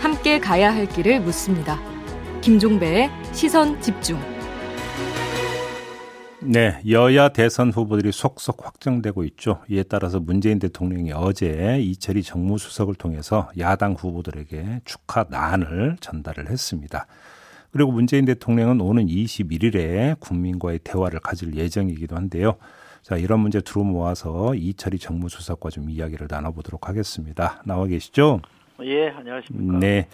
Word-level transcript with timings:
함께 0.00 0.38
가야 0.38 0.74
할 0.74 0.86
길을 0.86 1.20
묻습니다. 1.20 1.78
김종배의 2.40 3.10
시선 3.32 3.78
집중. 3.82 4.18
네, 6.40 6.80
여야 6.88 7.28
대선 7.30 7.70
후보들이 7.70 8.12
속속 8.12 8.66
확정되고 8.66 9.24
있죠. 9.24 9.62
이에 9.68 9.82
따라서 9.82 10.20
문재인 10.20 10.58
대통령이 10.58 11.12
어제 11.12 11.78
이철희 11.80 12.22
정무수석을 12.22 12.94
통해서 12.94 13.50
야당 13.58 13.94
후보들에게 13.94 14.80
축하 14.84 15.24
난을 15.28 15.96
전달을 16.00 16.50
했습니다. 16.50 17.06
그리고 17.70 17.92
문재인 17.92 18.24
대통령은 18.24 18.80
오는 18.80 19.06
21일에 19.06 20.18
국민과의 20.20 20.80
대화를 20.84 21.20
가질 21.20 21.54
예정이기도 21.56 22.16
한데요. 22.16 22.56
자, 23.04 23.18
이런 23.18 23.40
문제 23.40 23.60
두루 23.60 23.84
모아서 23.84 24.54
이철희 24.54 24.98
정무수석과 24.98 25.68
좀 25.68 25.90
이야기를 25.90 26.26
나눠보도록 26.30 26.88
하겠습니다. 26.88 27.60
나와 27.66 27.86
계시죠? 27.86 28.40
예, 28.82 29.10
안녕하십니까. 29.10 29.78
네. 29.78 30.08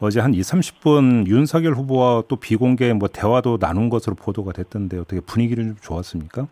어제 0.00 0.18
한 0.18 0.34
2, 0.34 0.40
30분 0.40 1.28
윤석열 1.28 1.74
후보와 1.74 2.24
또 2.26 2.34
비공개 2.34 2.92
뭐 2.94 3.06
대화도 3.06 3.58
나눈 3.58 3.88
것으로 3.88 4.16
보도가 4.16 4.50
됐던데 4.50 4.98
어떻게 4.98 5.20
분위기는 5.20 5.64
좀 5.64 5.76
좋았습니까? 5.76 6.48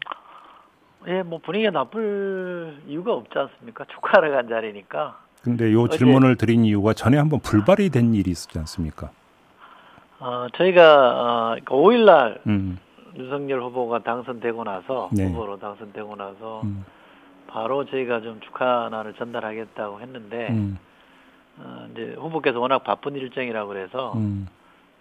예, 1.08 1.24
뭐 1.24 1.40
분위기가 1.44 1.72
나쁠 1.72 2.82
이유가 2.86 3.12
없지 3.14 3.36
않습니까? 3.36 3.84
축하를 3.86 4.30
간 4.30 4.48
자리니까. 4.48 5.18
근데 5.42 5.72
요 5.72 5.88
질문을 5.88 6.36
드린 6.36 6.64
이유가 6.64 6.92
전에 6.92 7.16
한번 7.18 7.40
불발이 7.40 7.90
된 7.90 8.14
일이 8.14 8.30
있었지 8.30 8.56
않습니까? 8.60 9.10
어, 10.20 10.46
저희가 10.54 10.82
어, 10.84 11.56
5일 11.64 12.04
날 12.04 12.40
음. 12.46 12.78
윤석열 13.16 13.62
후보가 13.62 14.00
당선되고 14.00 14.64
나서 14.64 15.10
네. 15.12 15.26
후보로 15.26 15.58
당선되고 15.58 16.16
나서 16.16 16.62
음. 16.64 16.84
바로 17.46 17.84
저희가 17.84 18.20
좀 18.20 18.40
축하난을 18.40 19.14
전달하겠다고 19.14 20.00
했는데 20.00 20.48
음. 20.50 20.78
어, 21.58 21.88
이제 21.92 22.14
후보께서 22.16 22.60
워낙 22.60 22.84
바쁜 22.84 23.14
일정이라 23.16 23.66
그래서 23.66 24.12
음. 24.14 24.46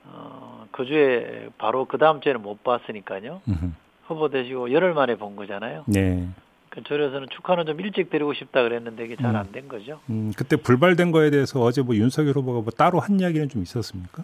어, 0.06 0.66
그 0.72 0.86
주에 0.86 1.50
바로 1.58 1.86
그 1.86 1.98
다음 1.98 2.22
주에는 2.22 2.42
못 2.42 2.64
봤으니까요. 2.64 3.42
음. 3.48 3.76
후보 4.06 4.30
되시고 4.30 4.72
열흘 4.72 4.94
만에 4.94 5.16
본 5.16 5.36
거잖아요. 5.36 5.84
네. 5.88 6.28
그 6.70 6.84
저래서는 6.84 7.28
축하는 7.30 7.66
좀 7.66 7.80
일찍 7.80 8.10
드리고 8.10 8.34
싶다 8.34 8.64
그랬는데 8.64 9.06
이게 9.06 9.16
잘 9.16 9.32
음. 9.32 9.36
안된 9.36 9.68
거죠. 9.68 10.00
음, 10.10 10.32
그때 10.36 10.56
불발된 10.56 11.12
거에 11.12 11.30
대해서 11.30 11.60
어제 11.62 11.82
뭐 11.82 11.96
윤석열 11.96 12.36
후보가 12.36 12.62
뭐 12.62 12.72
따로 12.72 13.00
한 13.00 13.20
이야기는 13.20 13.50
좀 13.50 13.62
있었습니까? 13.62 14.24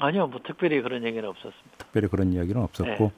아니요, 0.00 0.26
뭐 0.26 0.40
특별히 0.44 0.80
그런 0.82 1.04
얘기는 1.04 1.26
없었습니다. 1.28 1.76
특별히 1.78 2.08
그런 2.08 2.32
이야기는 2.32 2.60
없었고 2.60 3.04
네. 3.04 3.10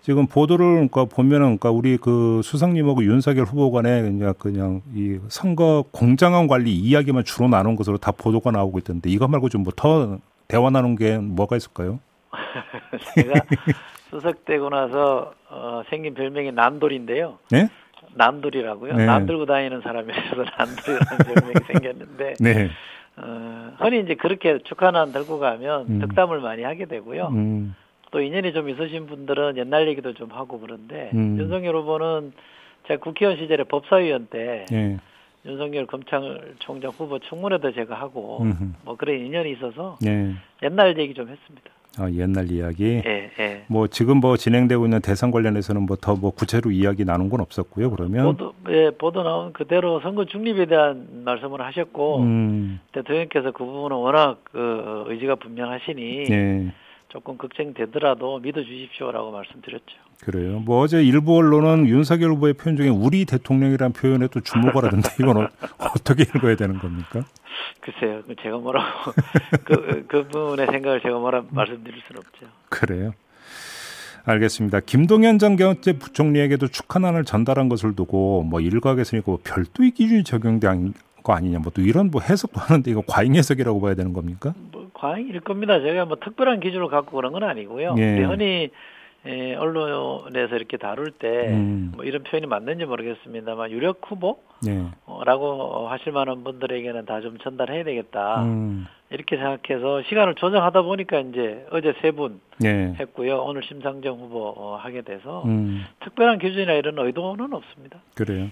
지금 0.00 0.26
보도를 0.26 0.66
그러니까 0.88 1.04
보면은 1.04 1.58
그러니까 1.58 1.70
우리 1.70 1.96
그 1.98 2.40
수석님하고 2.42 3.04
윤석열 3.04 3.44
후보 3.44 3.70
간에 3.72 4.00
그냥 4.02 4.34
그냥 4.38 4.80
이 4.94 5.18
선거 5.28 5.84
공정한 5.90 6.46
관리 6.46 6.70
이야기만 6.72 7.24
주로 7.24 7.48
나눈 7.48 7.74
것으로 7.76 7.98
다 7.98 8.12
보도가 8.12 8.50
나오고 8.52 8.78
있던데 8.78 9.10
이거 9.10 9.26
말고 9.28 9.48
좀 9.48 9.62
뭐 9.64 9.72
더 9.76 10.18
대화 10.46 10.70
나눈 10.70 10.96
게 10.96 11.18
뭐가 11.18 11.56
있을까요? 11.56 11.98
제가 13.16 13.40
수석되고 14.10 14.70
나서 14.70 15.34
어, 15.50 15.82
생긴 15.90 16.14
별명이 16.14 16.52
난돌인데요. 16.52 17.38
네? 17.50 17.68
난돌이라고요. 18.14 18.94
네. 18.96 19.04
난 19.04 19.26
들고 19.26 19.44
다니는 19.44 19.82
사람이라서 19.82 20.36
난돌이라는 20.58 21.18
별명이 21.26 21.54
생겼는데 21.66 22.34
네. 22.40 22.70
어, 23.20 23.72
흔히 23.78 24.00
이제 24.00 24.14
그렇게 24.14 24.58
축하난 24.64 25.12
들고 25.12 25.38
가면 25.38 25.86
음. 25.88 25.98
덕담을 26.00 26.40
많이 26.40 26.62
하게 26.62 26.86
되고요. 26.86 27.28
음. 27.28 27.74
또 28.10 28.20
인연이 28.20 28.52
좀 28.52 28.68
있으신 28.68 29.06
분들은 29.06 29.56
옛날 29.58 29.88
얘기도 29.88 30.14
좀 30.14 30.30
하고 30.30 30.60
그런데 30.60 31.10
음. 31.14 31.36
윤석열 31.38 31.76
후보는 31.76 32.32
제가 32.86 33.00
국회의원 33.02 33.38
시절에 33.38 33.64
법사위원 33.64 34.28
때 34.30 34.64
예. 34.72 34.98
윤석열 35.44 35.86
검찰총장 35.86 36.90
후보 36.92 37.18
청문회도 37.18 37.72
제가 37.72 37.94
하고 37.94 38.42
음흠. 38.42 38.64
뭐 38.84 38.96
그런 38.96 39.16
인연이 39.16 39.52
있어서 39.52 39.98
예. 40.06 40.34
옛날 40.62 40.98
얘기 40.98 41.12
좀 41.14 41.28
했습니다. 41.28 41.70
아, 41.98 42.10
옛날 42.12 42.50
이야기. 42.50 43.02
예, 43.04 43.30
예. 43.38 43.64
뭐 43.66 43.88
지금 43.88 44.18
뭐 44.18 44.36
진행되고 44.36 44.86
있는 44.86 45.00
대선 45.00 45.30
관련해서는 45.30 45.82
뭐더뭐 45.82 46.30
구체로 46.30 46.70
이야기 46.70 47.04
나눈 47.04 47.28
건 47.28 47.40
없었고요. 47.40 47.90
그러면 47.90 48.24
보도 48.24 48.54
예, 48.70 48.90
보도 48.90 49.22
나온 49.22 49.52
그대로 49.52 50.00
선거 50.00 50.24
중립에 50.24 50.66
대한 50.66 51.24
말씀을 51.24 51.60
하셨고 51.60 52.20
음. 52.20 52.80
대통령께서 52.92 53.50
그 53.50 53.64
부분은 53.64 53.96
워낙 53.96 54.40
그 54.44 55.04
의지가 55.08 55.36
분명하시니 55.36 56.24
예. 56.30 56.72
조금 57.08 57.38
걱정되더라도 57.38 58.38
믿어 58.40 58.62
주십시오라고 58.62 59.30
말씀드렸죠. 59.30 59.96
그래요. 60.20 60.60
뭐 60.60 60.80
어제 60.80 61.02
일부 61.02 61.36
언론은 61.36 61.86
윤석열 61.88 62.30
후보의 62.32 62.54
표현 62.54 62.76
중에 62.76 62.88
우리 62.88 63.24
대통령이라는 63.24 63.92
표현에 63.92 64.28
또 64.28 64.40
주목을 64.40 64.84
하던데 64.84 65.08
이건 65.20 65.36
어, 65.38 65.48
어떻게 65.78 66.24
읽어야 66.24 66.56
되는 66.56 66.78
겁니까? 66.78 67.24
글쎄요, 67.80 68.22
그 68.26 68.34
제가 68.42 68.58
뭐라고 68.58 69.12
그 69.64 70.06
그분의 70.06 70.66
생각을 70.66 71.00
제가 71.00 71.18
뭐라 71.18 71.44
말씀드릴 71.50 72.02
수는 72.06 72.20
없죠. 72.20 72.46
그래요. 72.68 73.14
알겠습니다. 74.24 74.80
김동연 74.80 75.38
전 75.38 75.56
경제부총리에게도 75.56 76.68
축하난을 76.68 77.24
전달한 77.24 77.70
것을 77.70 77.96
두고 77.96 78.42
뭐 78.42 78.60
일각에서는 78.60 79.22
이거 79.22 79.38
별도의 79.42 79.92
기준이 79.92 80.24
적용된 80.24 80.92
거 81.22 81.32
아니냐 81.32 81.60
뭐 81.60 81.72
또 81.72 81.80
이런 81.82 82.10
뭐 82.10 82.20
해석도 82.20 82.60
하는데 82.60 82.90
이거 82.90 83.02
과잉 83.06 83.34
해석이라고 83.36 83.80
봐야 83.80 83.94
되는 83.94 84.12
겁니까? 84.12 84.52
뭐 84.98 85.10
과잉일 85.10 85.40
겁니다. 85.40 85.80
제가 85.80 86.04
뭐 86.04 86.16
특별한 86.16 86.60
기준을 86.60 86.88
갖고 86.88 87.16
그런 87.16 87.32
건 87.32 87.44
아니고요. 87.44 87.94
예. 87.98 88.22
흔히 88.24 88.70
에, 89.26 89.54
언론에서 89.56 90.56
이렇게 90.56 90.76
다룰 90.76 91.10
때 91.10 91.48
음. 91.48 91.92
뭐 91.94 92.04
이런 92.04 92.22
표현이 92.22 92.46
맞는지 92.46 92.84
모르겠습니다만 92.84 93.70
유력 93.72 94.00
네. 94.64 94.86
후보라고 95.06 95.88
하실 95.88 96.12
만한 96.12 96.44
분들에게는 96.44 97.04
다 97.06 97.20
좀 97.20 97.36
전달해야 97.38 97.84
되겠다. 97.84 98.42
음. 98.44 98.86
이렇게 99.10 99.36
생각해서 99.36 100.02
시간을 100.02 100.34
조정하다 100.36 100.82
보니까 100.82 101.18
이제 101.20 101.66
어제 101.70 101.94
세분 102.00 102.40
네. 102.60 102.94
했고요. 102.98 103.42
오늘 103.42 103.62
심상정 103.64 104.18
후보 104.18 104.54
어, 104.56 104.76
하게 104.76 105.02
돼서 105.02 105.42
음. 105.46 105.84
특별한 106.00 106.38
기준이나 106.38 106.74
이런 106.74 106.98
의도는 106.98 107.52
없습니다. 107.52 107.98
그래요. 108.14 108.48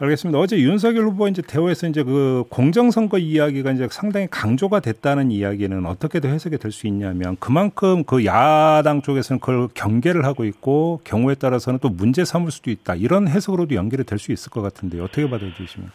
알겠습니다. 0.00 0.38
어제 0.38 0.56
윤석열 0.60 1.04
후보 1.06 1.26
이제 1.26 1.42
대화에서 1.42 1.88
이제 1.88 2.04
그 2.04 2.44
공정선거 2.50 3.18
이야기가 3.18 3.72
이제 3.72 3.88
상당히 3.90 4.28
강조가 4.30 4.78
됐다는 4.78 5.32
이야기는 5.32 5.84
어떻게 5.86 6.20
더 6.20 6.28
해석이 6.28 6.56
될 6.58 6.70
수 6.70 6.86
있냐면 6.86 7.36
그만큼 7.40 8.04
그 8.04 8.24
야당 8.24 9.02
쪽에서는 9.02 9.40
그걸 9.40 9.66
경계를 9.74 10.24
하고 10.24 10.44
있고 10.44 11.00
경우에 11.02 11.34
따라서는 11.34 11.80
또 11.80 11.88
문제 11.88 12.24
삼을 12.24 12.52
수도 12.52 12.70
있다. 12.70 12.94
이런 12.94 13.26
해석으로도 13.26 13.74
연결이 13.74 14.04
될 14.04 14.18
수 14.20 14.30
있을 14.30 14.50
것 14.50 14.62
같은데 14.62 15.00
어떻게 15.00 15.28
받아들이십니까? 15.28 15.92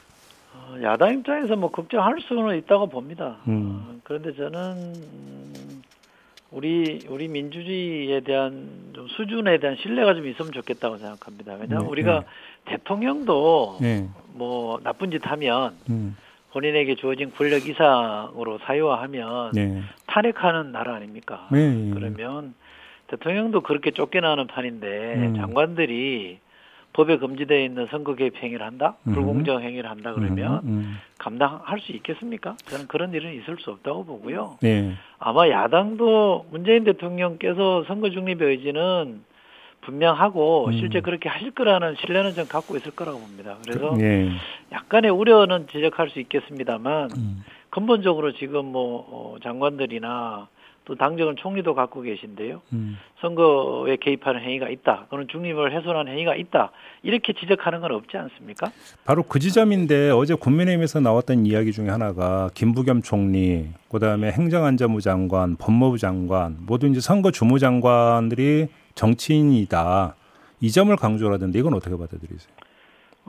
어, 0.54 0.76
야당 0.84 1.14
입장에서 1.14 1.56
뭐 1.56 1.72
걱정할 1.72 2.16
수는 2.28 2.58
있다고 2.58 2.88
봅니다. 2.88 3.38
음. 3.48 3.84
어, 3.88 3.96
그런데 4.04 4.34
저는 4.36 4.60
음, 4.96 5.82
우리 6.52 7.00
우리 7.10 7.28
민주주의에 7.30 8.20
대한 8.22 8.68
좀 8.94 9.08
수준에 9.08 9.60
대한 9.60 9.78
신뢰가 9.82 10.14
좀 10.14 10.28
있으면 10.28 10.52
좋겠다고 10.52 10.98
생각합니다. 10.98 11.54
왜냐하면 11.54 11.84
네, 11.86 11.90
우리가 11.90 12.24
대통령도 12.66 13.78
네. 13.82 14.08
뭐 14.34 14.80
나쁜 14.84 15.12
짓 15.12 15.26
하면 15.26 15.76
음. 15.90 16.16
본인에게 16.52 16.96
주어진 16.96 17.32
권력 17.32 17.68
이상으로 17.68 18.60
사유화하면 18.60 19.52
네. 19.54 19.82
탄핵하는 20.08 20.72
나라 20.72 20.96
아닙니까? 20.96 21.48
네. 21.52 21.92
그러면 21.94 22.54
대통령도 23.08 23.62
그렇게 23.62 23.92
쫓겨나는 23.92 24.48
판인데 24.48 25.16
음. 25.16 25.36
장관들이 25.36 26.40
법에 26.94 27.18
금지되어 27.18 27.58
있는 27.60 27.88
선거 27.90 28.14
개입 28.14 28.36
행위를 28.38 28.64
한다, 28.64 28.98
음. 29.08 29.14
불공정 29.14 29.64
행위를 29.64 29.90
한다 29.90 30.14
그러면 30.14 30.60
음, 30.64 30.70
음. 30.70 30.98
감당할 31.18 31.80
수 31.80 31.92
있겠습니까? 31.92 32.56
저는 32.66 32.88
그런 32.88 33.14
일은 33.14 33.34
있을 33.34 33.58
수 33.58 33.72
없다고 33.72 34.06
보고요. 34.06 34.58
네. 34.62 34.94
아마 35.18 35.50
야당도 35.50 36.46
문재인 36.52 36.84
대통령께서 36.84 37.84
선거 37.88 38.12
중립의 38.12 38.48
의지는 38.48 39.24
분명하고 39.86 40.68
음. 40.68 40.74
실제 40.74 41.02
그렇게 41.02 41.30
하실 41.30 41.52
거라는 41.52 41.96
신뢰는 42.00 42.34
좀 42.34 42.48
갖고 42.48 42.76
있을 42.78 42.92
거라고 42.92 43.20
봅니다. 43.20 43.58
그래서 43.66 43.96
네. 43.98 44.30
약간의 44.72 45.12
우려는 45.12 45.68
지적할 45.68 46.10
수 46.10 46.20
있겠습니다만 46.20 47.10
음. 47.16 47.44
근본적으로 47.70 48.34
지금 48.34 48.66
뭐 48.66 49.06
어, 49.10 49.36
장관들이나 49.44 50.48
또 50.86 50.96
당정은 50.96 51.36
총리도 51.38 51.76
갖고 51.76 52.02
계신데요. 52.02 52.62
음. 52.74 52.98
선거에 53.22 53.96
개입하는 53.98 54.42
행위가 54.42 54.70
있다. 54.70 55.06
그런 55.10 55.28
중립을 55.30 55.74
훼손하는 55.74 56.12
행위가 56.12 56.36
있다. 56.36 56.72
이렇게 57.04 57.34
지적하는 57.34 57.80
건 57.80 57.94
없지 57.94 58.18
않습니까? 58.18 58.70
바로 59.06 59.24
그 59.24 59.40
지점인데 59.40 60.10
어제 60.12 60.34
국민의힘에서 60.34 61.00
나왔던 61.00 61.46
이야기 61.46 61.72
중에 61.72 61.88
하나가 61.88 62.50
김부겸 62.54 63.02
총리, 63.02 63.70
그다음에 63.90 64.32
행정안전부 64.32 65.00
장관, 65.00 65.56
법무부 65.56 65.98
장관 65.98 66.58
모두 66.66 66.88
이제 66.88 67.00
선거 67.00 67.32
주무 67.32 67.60
장관들이 67.60 68.68
정치인이다. 68.96 70.16
이 70.62 70.72
점을 70.72 70.96
강조를 70.96 71.36
하던데 71.36 71.60
이건 71.60 71.74
어떻게 71.74 71.96
받아들이세요? 71.98 72.54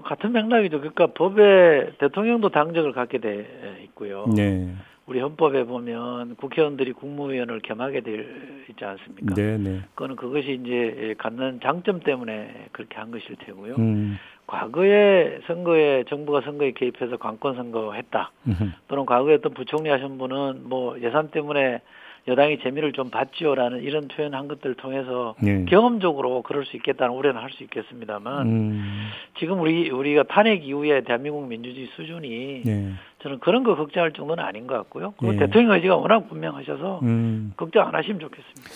같은 0.02 0.32
맥락이죠. 0.32 0.78
그러니까 0.78 1.08
법에 1.08 1.92
대통령도 1.98 2.50
당적을 2.50 2.92
갖게 2.92 3.18
돼 3.18 3.80
있고요. 3.84 4.26
네. 4.34 4.74
우리 5.06 5.20
헌법에 5.20 5.64
보면 5.64 6.36
국회의원들이 6.36 6.92
국무위원을 6.92 7.60
겸하게 7.60 8.00
돼 8.00 8.26
있지 8.70 8.84
않습니까? 8.84 9.34
네, 9.34 9.58
네. 9.58 9.80
그거는 9.94 10.16
그것이 10.16 10.60
이제 10.64 11.14
갖는 11.18 11.60
장점 11.62 12.00
때문에 12.00 12.68
그렇게 12.72 12.96
한 12.96 13.10
것일 13.10 13.36
테고요. 13.36 13.74
음. 13.78 14.16
과거에 14.46 15.40
선거에 15.46 16.04
정부가 16.08 16.40
선거에 16.42 16.72
개입해서 16.72 17.18
관권 17.18 17.54
선거 17.56 17.92
했다. 17.92 18.30
음흠. 18.46 18.64
또는 18.88 19.06
과거에 19.06 19.34
어떤 19.34 19.52
부총리 19.54 19.90
하신 19.90 20.18
분은 20.18 20.68
뭐 20.68 20.98
예산 21.00 21.30
때문에 21.30 21.80
여당이 22.26 22.60
재미를 22.62 22.92
좀 22.92 23.10
봤지요라는 23.10 23.82
이런 23.82 24.08
표현한 24.08 24.48
것들을 24.48 24.76
통해서 24.76 25.34
예. 25.44 25.64
경험적으로 25.66 26.42
그럴 26.42 26.64
수 26.64 26.76
있겠다는 26.76 27.14
우려는 27.14 27.40
할 27.40 27.50
수 27.54 27.62
있겠습니다만 27.62 28.46
음. 28.46 29.06
지금 29.38 29.60
우리 29.60 29.90
우리가 29.90 30.24
탄핵 30.24 30.66
이후에 30.66 31.02
대한민국 31.02 31.46
민주주의 31.46 31.86
수준이 31.94 32.62
예. 32.66 32.88
저는 33.22 33.38
그런 33.38 33.62
거 33.62 33.76
걱정할 33.76 34.12
정도는 34.12 34.42
아닌 34.42 34.66
것 34.66 34.74
같고요. 34.74 35.14
그리고 35.18 35.34
예. 35.34 35.38
대통령 35.38 35.72
의지가 35.76 35.96
워낙 35.96 36.28
분명하셔서 36.28 37.00
음. 37.02 37.52
걱정 37.56 37.86
안 37.86 37.94
하시면 37.94 38.18
좋겠습니다. 38.20 38.70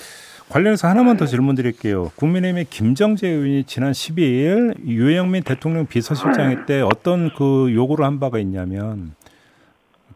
관련해서 0.48 0.88
하나만 0.88 1.16
더 1.18 1.26
질문 1.26 1.56
드릴게요. 1.56 2.10
국민의힘의 2.16 2.66
김정재 2.70 3.28
의원이 3.28 3.64
지난 3.64 3.92
12일 3.92 4.86
유영민 4.86 5.42
대통령 5.42 5.86
비서실장회 5.86 6.64
때 6.64 6.80
어떤 6.80 7.34
그 7.34 7.72
요구를 7.74 8.04
한 8.06 8.18
바가 8.18 8.38
있냐면 8.38 9.14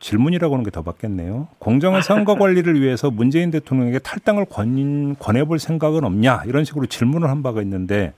질문이라고 0.02 0.54
하는 0.54 0.64
게 0.64 0.70
더 0.72 0.82
맞겠네요. 0.82 1.48
공정한 1.58 2.02
선거 2.02 2.34
관리를 2.34 2.80
위해서 2.80 3.10
문재인 3.10 3.50
대통령에게 3.50 4.00
탈당을 4.00 4.46
권, 4.46 5.14
권해볼 5.16 5.58
생각은 5.58 6.04
없냐 6.04 6.42
이런 6.46 6.64
식으로 6.64 6.86
질문을 6.86 7.28
한 7.28 7.42
바가 7.42 7.62
있는데 7.62 8.12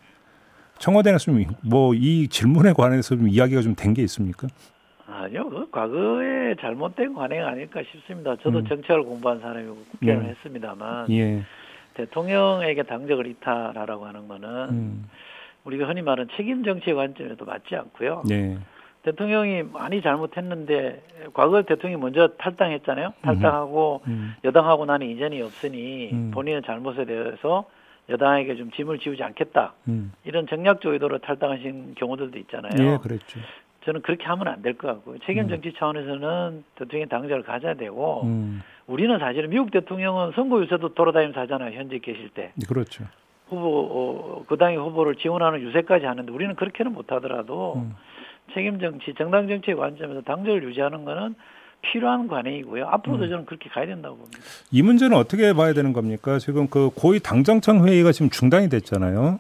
청와대는 0.79 1.19
좀뭐이 1.19 2.29
질문에 2.29 2.73
관해서 2.73 3.17
좀 3.17 3.29
이야기가 3.29 3.61
좀 3.63 3.75
된 3.77 3.93
게 3.95 4.03
있습니까? 4.03 4.49
아니요, 5.07 5.49
그 5.51 5.71
과거에 5.71 6.55
잘못된 6.61 7.15
관행 7.15 7.45
아닐까 7.47 7.81
싶습니다. 7.93 8.35
저도 8.43 8.59
음. 8.61 8.67
정책을 8.67 9.03
공부한 9.05 9.41
사람이고 9.41 9.77
국회의원 9.93 10.25
음. 10.25 10.31
했습니다만 10.31 11.11
예. 11.11 11.43
대통령에게 11.95 12.83
당적을 12.85 13.27
이탈하라고 13.27 14.07
하는 14.07 14.27
거는 14.27 14.49
음. 14.71 15.05
우리가 15.65 15.87
흔히 15.87 16.03
말하는 16.03 16.29
책임 16.37 16.65
정치의 16.65 16.97
관점에도 16.97 17.45
맞지 17.45 17.77
않고요. 17.77 18.23
네. 18.27 18.59
대통령이 19.05 19.63
많이 19.65 20.01
잘못했는데 20.03 21.03
과거 21.35 21.63
대통령이 21.63 22.01
먼저 22.03 22.29
탈당했잖아요. 22.39 23.13
탈당하고 23.23 24.01
음. 24.07 24.35
여당하고 24.45 24.87
나는 24.87 25.07
이전이 25.09 25.41
없으니 25.43 26.11
음. 26.13 26.31
본인의 26.33 26.63
잘못에 26.63 27.05
대해서 27.05 27.65
여당에게 28.09 28.57
좀 28.57 28.71
짐을 28.71 28.99
지우지 28.99 29.23
않겠다. 29.23 29.75
음. 29.89 30.13
이런 30.25 30.47
정략적 30.47 30.93
의도로 30.93 31.19
탈당하신 31.19 31.95
경우들도 31.97 32.39
있잖아요. 32.41 32.73
예, 32.79 32.97
그랬죠. 32.99 33.41
저는 33.85 34.01
그렇게 34.01 34.25
하면 34.25 34.49
안 34.49 34.63
될 34.63 34.73
것 34.79 34.89
같고요. 34.89 35.19
책임 35.27 35.45
음. 35.45 35.49
정치 35.51 35.73
차원에서는 35.75 36.65
대통령의 36.77 37.09
당적을 37.09 37.43
가져야 37.43 37.75
되고 37.75 38.23
음. 38.25 38.63
우리는 38.87 39.19
사실은 39.19 39.51
미국 39.51 39.71
대통령은 39.71 40.33
선거 40.35 40.63
유세도 40.63 40.95
돌아다니면서 40.95 41.41
하잖아요. 41.41 41.79
현재 41.79 41.99
계실 41.99 42.31
때 42.31 42.53
그렇죠. 42.67 43.05
후보 43.49 43.69
어, 43.69 44.45
그 44.49 44.57
당의 44.57 44.79
후보를 44.79 45.17
지원하는 45.17 45.61
유세까지 45.61 46.07
하는데 46.07 46.33
우리는 46.33 46.55
그렇게는 46.55 46.93
못하더라도 46.95 47.75
음. 47.77 47.95
책임 48.53 48.79
정치, 48.79 49.15
정당 49.17 49.49
정치의 49.49 49.77
관점에서 49.77 50.21
당적을 50.23 50.63
유지하는 50.65 51.05
거는 51.05 51.35
필요한 51.83 52.29
관행이고요. 52.29 52.87
앞으로도 52.87 53.25
음. 53.25 53.31
저는 53.31 53.47
그렇게 53.47 53.69
가야 53.69 53.87
된다고 53.87 54.17
봅니다. 54.17 54.39
이 54.71 54.83
문제는 54.83 55.17
어떻게 55.17 55.53
봐야 55.53 55.73
되는 55.73 55.93
겁니까? 55.93 56.39
지금 56.39 56.67
그 56.69 56.91
고위 56.95 57.21
당정청 57.21 57.87
회의가 57.87 58.13
지금 58.13 58.31
중단이 58.31 58.69
됐잖아요. 58.69 59.39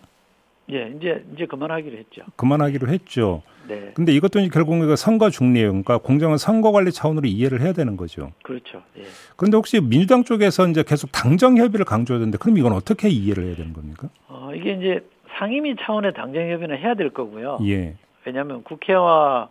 예, 0.72 0.92
이제 0.96 1.22
이제 1.34 1.46
그만하기로 1.46 1.96
했죠. 1.98 2.22
그만하기로 2.36 2.88
했죠. 2.88 3.42
네, 3.68 3.92
근데 3.94 4.12
이것도 4.12 4.40
이제 4.40 4.48
결국 4.50 4.78
그 4.78 4.96
선거 4.96 5.28
중립, 5.30 5.66
그러니까 5.66 5.98
공정한 5.98 6.38
선거 6.38 6.72
관리 6.72 6.90
차원으로 6.90 7.26
이해를 7.26 7.60
해야 7.60 7.72
되는 7.72 7.96
거죠. 7.96 8.32
그렇죠. 8.42 8.82
예. 8.98 9.02
그런데 9.36 9.56
혹시 9.56 9.80
민주당 9.80 10.24
쪽에서 10.24 10.66
이제 10.68 10.82
계속 10.86 11.12
당정 11.12 11.58
협의를 11.58 11.84
강조하던데 11.84 12.38
그럼 12.38 12.56
이건 12.58 12.72
어떻게 12.72 13.08
이해를 13.08 13.44
해야 13.44 13.56
되는 13.56 13.72
겁니까? 13.74 14.08
어, 14.28 14.50
이게 14.54 14.72
이제 14.72 15.06
상임위 15.38 15.76
차원의 15.80 16.14
당정 16.14 16.50
협의는 16.50 16.78
해야 16.78 16.94
될 16.94 17.10
거고요. 17.10 17.58
예. 17.66 17.96
왜냐하면 18.24 18.62
국회와 18.64 19.48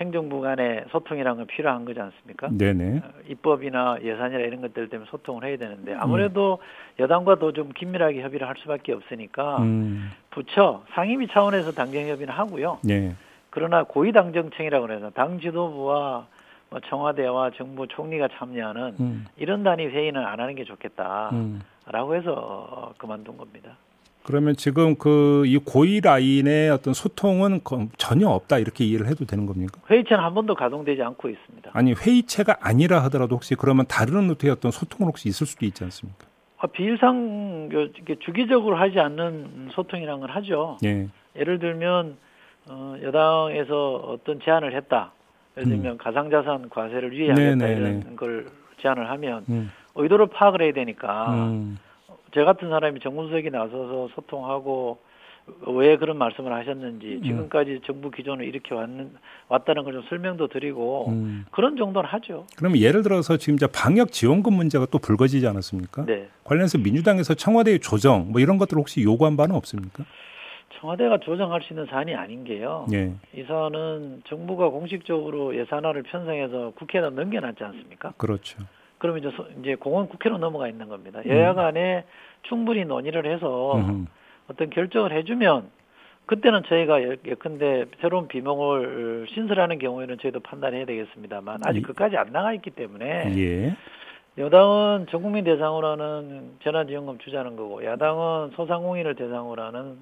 행정부 0.00 0.40
간의 0.40 0.86
소통이라는 0.90 1.36
건 1.38 1.46
필요한 1.46 1.84
거지 1.84 2.00
않습니까? 2.00 2.48
네네. 2.50 2.98
어, 2.98 3.02
입법이나 3.28 3.98
예산이나 4.02 4.40
이런 4.40 4.62
것들 4.62 4.88
때문에 4.88 5.08
소통을 5.10 5.44
해야 5.44 5.58
되는데 5.58 5.94
아무래도 5.94 6.58
여당과 6.98 7.36
더좀 7.36 7.72
긴밀하게 7.74 8.22
협의를 8.22 8.48
할 8.48 8.56
수밖에 8.58 8.92
없으니까 8.92 9.58
음. 9.58 10.10
부처 10.30 10.82
상임위 10.94 11.28
차원에서 11.28 11.72
당정 11.72 12.08
협의는 12.08 12.32
하고요. 12.32 12.78
예. 12.88 13.14
그러나 13.50 13.82
고위 13.82 14.12
당정청이라고 14.12 14.86
그래서 14.86 15.10
당 15.10 15.38
지도부와 15.38 16.26
뭐 16.70 16.80
청와대와 16.80 17.50
정부 17.56 17.86
총리가 17.86 18.28
참여하는 18.38 18.94
음. 19.00 19.26
이런 19.36 19.62
단위 19.64 19.86
회의는 19.86 20.24
안 20.24 20.40
하는 20.40 20.54
게 20.54 20.64
좋겠다라고 20.64 21.32
음. 21.32 21.60
해서 22.14 22.32
어, 22.32 22.94
그만둔 22.96 23.36
겁니다. 23.36 23.76
그러면 24.22 24.54
지금 24.56 24.96
그 24.96 25.42
이 25.46 25.56
고위 25.58 26.00
라인의 26.00 26.70
어떤 26.70 26.92
소통은 26.94 27.64
거- 27.64 27.88
전혀 27.96 28.28
없다 28.28 28.58
이렇게 28.58 28.84
이해를 28.84 29.06
해도 29.08 29.24
되는 29.24 29.46
겁니까? 29.46 29.80
회의체는 29.90 30.22
한 30.22 30.34
번도 30.34 30.54
가동되지 30.54 31.02
않고 31.02 31.28
있습니다. 31.28 31.70
아니 31.72 31.92
회의체가 31.94 32.58
아니라 32.60 33.02
하더라도 33.04 33.36
혹시 33.36 33.54
그러면 33.54 33.86
다른 33.88 34.28
루트의 34.28 34.52
어떤 34.52 34.70
소통은 34.70 35.08
혹시 35.08 35.28
있을 35.28 35.46
수도 35.46 35.64
있지 35.66 35.82
않습니까? 35.84 36.26
아, 36.58 36.66
비일상 36.66 37.70
주기적으로 38.22 38.76
하지 38.76 39.00
않는 39.00 39.70
소통이라는 39.72 40.20
걸 40.20 40.30
하죠. 40.30 40.76
예. 40.84 41.08
예를 41.36 41.58
들면 41.58 42.16
어, 42.68 42.94
여당에서 43.02 43.94
어떤 43.96 44.40
제안을 44.44 44.76
했다. 44.76 45.12
예를 45.56 45.68
들면 45.70 45.98
가상자산 45.98 46.68
과세를 46.68 47.12
유예하겠다 47.14 47.52
음. 47.52 47.58
네, 47.58 47.66
네, 47.66 47.76
이런 47.76 48.16
걸 48.16 48.46
제안을 48.82 49.08
하면 49.10 49.44
음. 49.48 49.70
의도를 49.94 50.26
파악을 50.28 50.62
해야 50.62 50.72
되니까 50.72 51.32
음. 51.32 51.78
저 52.32 52.44
같은 52.44 52.68
사람이 52.70 53.00
정무수석이 53.00 53.50
나서서 53.50 54.08
소통하고 54.14 54.98
왜 55.66 55.96
그런 55.96 56.16
말씀을 56.16 56.52
하셨는지 56.52 57.06
음. 57.16 57.22
지금까지 57.24 57.80
정부 57.84 58.10
기존을 58.10 58.44
이렇게 58.44 58.72
왔는 58.74 59.10
왔다는 59.48 59.82
걸 59.84 59.94
좀 59.94 60.02
설명도 60.08 60.46
드리고 60.48 61.08
음. 61.08 61.44
그런 61.50 61.76
정도는 61.76 62.08
하죠. 62.08 62.46
그러면 62.56 62.78
예를 62.78 63.02
들어서 63.02 63.36
지금 63.36 63.54
이제 63.54 63.66
방역 63.66 64.12
지원금 64.12 64.52
문제가 64.54 64.86
또 64.86 64.98
불거지지 64.98 65.46
않았습니까? 65.48 66.04
네. 66.06 66.28
관련해서 66.44 66.78
민주당에서 66.78 67.34
청와대의 67.34 67.80
조정 67.80 68.30
뭐 68.30 68.40
이런 68.40 68.58
것들 68.58 68.78
혹시 68.78 69.02
요구한 69.02 69.36
바는 69.36 69.56
없습니까? 69.56 70.04
청와대가 70.78 71.18
조정할 71.18 71.60
수 71.62 71.72
있는 71.72 71.86
사안이 71.86 72.14
아닌 72.14 72.44
게요. 72.44 72.86
예. 72.92 73.12
이 73.34 73.42
사안은 73.42 74.22
정부가 74.28 74.68
공식적으로 74.70 75.54
예산안을 75.56 76.04
편성해서 76.04 76.72
국회에다 76.76 77.10
넘겨놨지 77.10 77.64
않습니까? 77.64 78.12
그렇죠. 78.16 78.62
그러면 79.00 79.20
이제 79.24 79.30
소- 79.36 79.46
이제 79.60 79.74
공원 79.74 80.08
국회로 80.08 80.38
넘어가 80.38 80.68
있는 80.68 80.88
겁니다. 80.88 81.20
여야 81.26 81.54
간에 81.54 82.04
충분히 82.42 82.84
논의를 82.84 83.26
해서 83.26 83.74
음흠. 83.76 84.04
어떤 84.50 84.70
결정을 84.70 85.12
해주면 85.12 85.68
그때는 86.26 86.62
저희가 86.68 87.02
예- 87.02 87.16
예컨대 87.26 87.86
새로운 88.00 88.28
비명을 88.28 89.26
신설하는 89.30 89.78
경우에는 89.78 90.18
저희도 90.18 90.40
판단해야 90.40 90.84
되겠습니다만 90.84 91.60
아직 91.64 91.78
이- 91.80 91.82
그까지 91.82 92.16
안 92.18 92.30
나가 92.30 92.52
있기 92.52 92.70
때문에 92.70 93.34
예. 93.36 93.76
여당은 94.38 95.06
전 95.10 95.22
국민 95.22 95.44
대상으로 95.44 95.88
하는 95.88 96.52
재난지원금 96.62 97.18
주자는 97.18 97.56
거고 97.56 97.84
야당은 97.84 98.50
소상공인을 98.54 99.14
대상으로 99.16 99.62
하는 99.62 99.96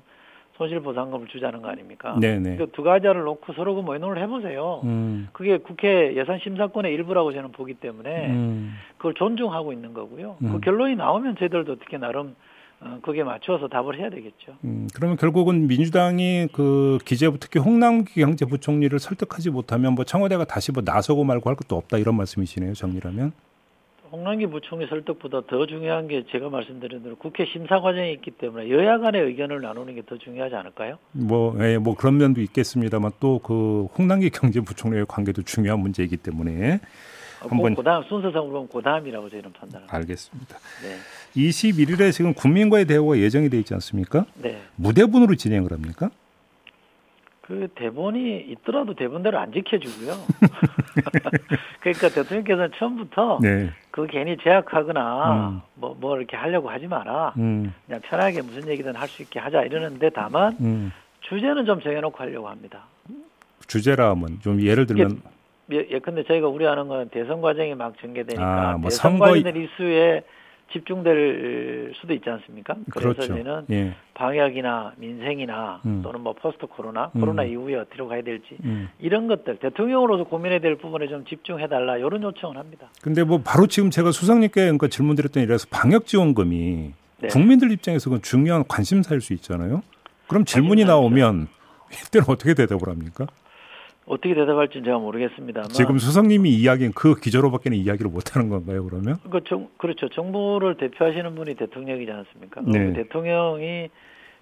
손실보상금을 0.58 1.28
주자는 1.28 1.62
거 1.62 1.68
아닙니까? 1.68 2.16
네네. 2.20 2.56
그 2.56 2.66
두 2.72 2.82
가지를 2.82 3.22
놓고 3.22 3.54
서로 3.54 3.74
그 3.82 3.92
의논을 3.92 4.20
해보세요. 4.22 4.82
음. 4.84 5.28
그게 5.32 5.58
국회 5.58 6.14
예산 6.16 6.38
심사권의 6.38 6.92
일부라고 6.92 7.32
저는 7.32 7.52
보기 7.52 7.74
때문에 7.74 8.28
음. 8.28 8.74
그걸 8.98 9.14
존중하고 9.14 9.72
있는 9.72 9.94
거고요. 9.94 10.36
음. 10.42 10.52
그 10.52 10.60
결론이 10.60 10.96
나오면 10.96 11.36
저희들도 11.38 11.72
어떻게 11.72 11.96
나름 11.98 12.36
어, 12.80 12.98
그게 13.02 13.24
맞춰서 13.24 13.66
답을 13.66 13.98
해야 13.98 14.08
되겠죠. 14.10 14.54
음, 14.62 14.86
그러면 14.94 15.16
결국은 15.16 15.66
민주당이 15.66 16.46
그 16.52 16.98
기재부 17.04 17.38
특히 17.40 17.58
홍남기 17.58 18.20
경제부총리를 18.20 18.96
설득하지 19.00 19.50
못하면 19.50 19.94
뭐 19.96 20.04
청와대가 20.04 20.44
다시 20.44 20.70
뭐 20.70 20.82
나서고 20.86 21.24
말고 21.24 21.48
할 21.48 21.56
것도 21.56 21.74
없다 21.76 21.98
이런 21.98 22.16
말씀이시네요. 22.16 22.74
정리라면. 22.74 23.32
홍남기 24.10 24.46
부총리 24.46 24.86
설득보다 24.86 25.42
더 25.48 25.66
중요한 25.66 26.08
게 26.08 26.24
제가 26.30 26.48
말씀드린 26.48 27.02
대로 27.02 27.16
국회 27.16 27.44
심사 27.46 27.80
과정이 27.80 28.12
있기 28.14 28.30
때문에 28.32 28.70
여야 28.70 28.98
간의 28.98 29.22
의견을 29.22 29.60
나누는 29.60 29.94
게 29.94 30.02
더 30.08 30.16
중요하지 30.16 30.54
않을까요? 30.54 30.98
뭐, 31.12 31.54
예, 31.60 31.76
뭐 31.78 31.94
그런 31.94 32.16
면도 32.16 32.40
있겠습니다만 32.40 33.12
또 33.20 33.38
그 33.40 33.86
홍남기 33.98 34.30
경제부총리의 34.30 35.06
관계도 35.06 35.42
중요한 35.42 35.80
문제이기 35.80 36.16
때문에 36.16 36.80
한번- 37.40 37.74
그 37.74 37.82
다음 37.82 38.02
순서상으로 38.04 38.50
보면 38.52 38.68
그 38.72 38.80
다음이라고 38.82 39.28
저희는 39.28 39.52
판단합니다. 39.52 39.96
알겠습니다. 39.96 40.56
네. 40.82 40.96
21일에 41.36 42.10
지금 42.12 42.34
국민과의 42.34 42.86
대화가 42.86 43.18
예정이 43.18 43.48
돼 43.50 43.58
있지 43.58 43.74
않습니까? 43.74 44.24
네. 44.42 44.58
무대분으로 44.76 45.34
진행을 45.36 45.70
합니까? 45.72 46.10
그 47.48 47.66
대본이 47.76 48.40
있더라도 48.50 48.92
대본대로 48.94 49.38
안 49.38 49.50
지켜주고요. 49.50 50.12
그러니까 51.80 52.08
대통령께서는 52.10 52.70
처음부터 52.78 53.38
네. 53.40 53.70
그 53.90 54.06
괜히 54.06 54.36
제약하거나 54.36 55.48
음. 55.48 55.60
뭐, 55.74 55.96
뭐 55.98 56.18
이렇게 56.18 56.36
하려고 56.36 56.68
하지 56.68 56.86
마라. 56.86 57.32
음, 57.38 57.72
그냥 57.86 58.02
편하게 58.02 58.42
무슨 58.42 58.68
얘기든 58.68 58.94
할 58.94 59.08
수 59.08 59.22
있게 59.22 59.40
하자 59.40 59.62
이러는데 59.62 60.10
다만 60.10 60.54
음. 60.60 60.92
주제는 61.22 61.64
좀 61.64 61.80
정해놓고 61.80 62.18
하려고 62.18 62.48
합니다. 62.50 62.82
주제라 63.66 64.10
하면 64.10 64.38
좀 64.42 64.60
예를 64.60 64.84
들면 64.84 65.22
예, 65.72 65.76
예컨대 65.90 66.24
저희가 66.24 66.48
우려하는 66.48 66.88
건 66.88 67.08
대선 67.08 67.40
과정이 67.40 67.74
막 67.74 67.94
전개되니까 67.98 68.68
아, 68.70 68.72
뭐 68.72 68.90
대선 68.90 69.12
선거 69.12 69.34
이- 69.34 69.42
관련된 69.42 69.64
이슈에 69.64 70.22
집중될 70.72 71.92
수도 72.00 72.12
있지 72.12 72.28
않습니까? 72.28 72.74
그래서 72.90 73.14
그렇죠. 73.14 73.34
저희는 73.34 73.66
예. 73.70 73.94
방역이나 74.14 74.92
민생이나 74.96 75.80
음. 75.86 76.02
또는 76.02 76.20
뭐 76.20 76.34
포스트 76.34 76.66
코로나, 76.66 77.10
음. 77.14 77.20
코로나 77.20 77.44
이후에 77.44 77.76
어디로 77.76 78.08
가야 78.08 78.22
될지 78.22 78.56
음. 78.64 78.88
이런 78.98 79.28
것들 79.28 79.58
대통령으로서 79.58 80.24
고민해야 80.24 80.60
될 80.60 80.76
부분에 80.76 81.08
좀 81.08 81.24
집중해 81.24 81.68
달라 81.68 81.96
이런 81.96 82.22
요청을 82.22 82.56
합니다. 82.56 82.88
근데 83.02 83.24
뭐 83.24 83.40
바로 83.44 83.66
지금 83.66 83.90
제가 83.90 84.12
수석님께 84.12 84.60
그러니까 84.60 84.88
질문드렸더니 84.88 85.44
이래서 85.44 85.66
방역 85.70 86.06
지원금이 86.06 86.92
네. 87.20 87.28
국민들 87.28 87.72
입장에서 87.72 88.10
그 88.10 88.20
중요한 88.20 88.64
관심사일 88.68 89.20
수 89.20 89.32
있잖아요. 89.34 89.82
그럼 90.28 90.44
질문이. 90.44 90.84
나오면 90.84 91.48
이때는 92.06 92.26
어떻게 92.28 92.54
대답을 92.54 92.88
합니까? 92.88 93.26
어떻게 94.08 94.34
대답할지는 94.34 94.84
제가 94.84 94.98
모르겠습니다만 94.98 95.68
지금 95.68 95.98
수석님이 95.98 96.50
이야기는 96.50 96.92
그 96.94 97.14
기조로밖에는 97.14 97.76
이야기를 97.76 98.10
못 98.10 98.34
하는 98.34 98.48
건가요, 98.48 98.84
그러면? 98.84 99.18
그 99.30 99.44
정, 99.44 99.68
그렇죠. 99.76 100.08
정부를 100.08 100.76
대표하시는 100.76 101.34
분이 101.34 101.54
대통령이지 101.56 102.10
않습니까? 102.10 102.62
네. 102.64 102.86
그 102.86 102.92
대통령이 102.94 103.88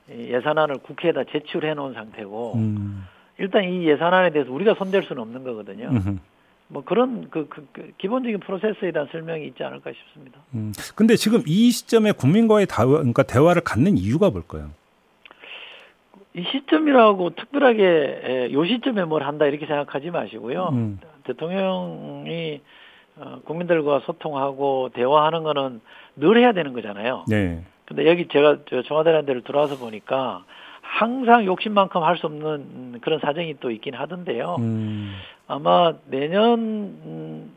이 0.08 0.32
예산안을 0.32 0.78
국회에다 0.78 1.24
제출해 1.32 1.74
놓은 1.74 1.94
상태고 1.94 2.54
음. 2.54 3.04
일단 3.38 3.64
이 3.64 3.86
예산안에 3.88 4.30
대해서 4.30 4.52
우리가 4.52 4.74
손댈 4.74 5.02
수는 5.02 5.20
없는 5.20 5.42
거거든요. 5.42 5.88
음흠. 5.88 6.16
뭐 6.68 6.84
그런 6.84 7.28
그, 7.30 7.48
그, 7.48 7.66
그 7.72 7.92
기본적인 7.98 8.40
프로세스에 8.40 8.92
대한 8.92 9.08
설명이 9.10 9.46
있지 9.48 9.62
않을까 9.62 9.90
싶습니다. 9.92 10.40
음. 10.54 10.72
근데 10.94 11.16
지금 11.16 11.42
이 11.46 11.70
시점에 11.70 12.12
국민과의 12.12 12.66
대화, 12.66 12.86
그러니까 12.86 13.24
대화를 13.24 13.62
갖는 13.62 13.98
이유가 13.98 14.30
뭘까요? 14.30 14.70
이 16.36 16.42
시점이라고 16.42 17.30
특별하게 17.30 18.20
에, 18.22 18.52
요 18.52 18.64
시점에 18.66 19.04
뭘 19.04 19.22
한다 19.22 19.46
이렇게 19.46 19.64
생각하지 19.66 20.10
마시고요. 20.10 20.68
음. 20.72 21.00
대통령이 21.24 22.60
어, 23.18 23.40
국민들과 23.44 24.00
소통하고 24.00 24.90
대화하는 24.92 25.42
거는 25.44 25.80
늘 26.16 26.36
해야 26.36 26.52
되는 26.52 26.74
거잖아요. 26.74 27.24
네. 27.28 27.64
근데 27.86 28.06
여기 28.06 28.28
제가 28.28 28.58
저 28.68 28.82
청와대라는 28.82 29.24
데를 29.24 29.42
들어와서 29.42 29.78
보니까 29.78 30.44
항상 30.82 31.46
욕심만큼 31.46 32.02
할 32.02 32.16
수 32.18 32.26
없는 32.26 32.44
음, 32.44 32.98
그런 33.00 33.18
사정이 33.20 33.56
또 33.60 33.70
있긴 33.70 33.94
하던데요. 33.94 34.56
음. 34.58 35.14
아마 35.46 35.94
내년 36.06 36.58
음, 36.60 37.52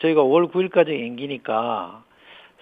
저희가 0.00 0.22
5월 0.22 0.52
9일까지 0.52 0.90
연기니까 1.06 2.04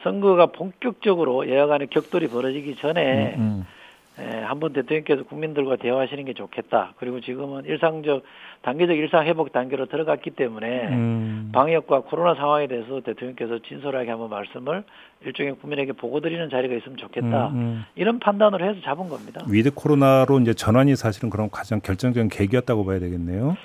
선거가 0.03 0.47
본격적으로 0.47 1.49
여야 1.51 1.67
간의 1.67 1.89
격돌이 1.89 2.29
벌어지기 2.29 2.77
전에 2.77 3.35
음. 3.37 3.65
에, 3.67 3.75
한 4.17 4.61
번 4.61 4.73
대통령께서 4.73 5.25
국민들과 5.25 5.77
대화하시는 5.77 6.25
게 6.25 6.35
좋겠다. 6.35 6.95
그리고 6.99 7.21
지금은 7.21 7.65
일상적 7.65 8.23
단계적 8.63 8.97
일상 8.97 9.27
회복 9.27 9.53
단계로 9.53 9.87
들어갔기 9.87 10.31
때문에 10.31 10.89
음. 10.89 11.51
방역과 11.53 12.03
코로나 12.03 12.35
상황에 12.35 12.69
대해서 12.69 13.01
대통령께서 13.01 13.59
진솔하게 13.59 14.11
한번 14.11 14.31
말씀을 14.31 14.85
일종의 15.25 15.55
국민에게 15.57 15.93
보고 15.93 16.21
드리는 16.21 16.49
자리가 16.49 16.75
있으면 16.77 16.97
좋겠다. 16.97 17.49
음, 17.49 17.55
음. 17.57 17.85
이런 17.97 18.21
판단으로 18.21 18.65
해서 18.65 18.81
잡은 18.83 19.09
겁니다. 19.09 19.45
with 19.49 19.75
코로나로 19.75 20.39
이제 20.41 20.55
전환이 20.55 20.95
사실은 20.95 21.29
그럼 21.29 21.49
가장 21.51 21.81
결정적인 21.81 22.29
계기였다고 22.29 22.85
봐야 22.85 23.01
되겠네요. 23.01 23.57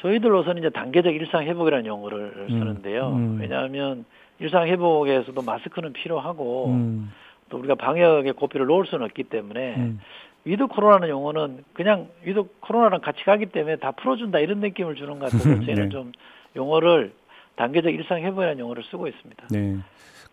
저희들로서는 0.00 0.58
이제 0.62 0.70
단계적 0.70 1.14
일상 1.14 1.44
회복이라는 1.44 1.86
용어를 1.86 2.32
음, 2.36 2.46
쓰는데요. 2.48 3.10
음. 3.10 3.38
왜냐하면 3.40 4.04
일상 4.40 4.66
회복에서도 4.66 5.40
마스크는 5.40 5.92
필요하고 5.92 6.66
음. 6.70 7.12
또 7.48 7.58
우리가 7.58 7.74
방역에 7.74 8.32
고삐를 8.32 8.66
놓을 8.66 8.86
수는 8.86 9.04
없기 9.04 9.24
때문에 9.24 9.76
음. 9.76 10.00
with 10.44 10.66
코로나는 10.66 11.08
용어는 11.08 11.64
그냥 11.72 12.08
with 12.24 12.42
코로나랑 12.60 13.00
같이 13.00 13.24
가기 13.24 13.46
때문에 13.46 13.76
다 13.76 13.92
풀어준다 13.92 14.38
이런 14.40 14.60
느낌을 14.60 14.94
주는 14.94 15.18
것 15.18 15.30
같아서 15.30 15.44
저희는 15.64 15.74
네. 15.84 15.88
좀 15.88 16.12
용어를 16.56 17.12
단계적 17.56 17.92
일상 17.92 18.18
회복이라는 18.22 18.58
용어를 18.58 18.82
쓰고 18.90 19.06
있습니다. 19.08 19.46
네. 19.50 19.76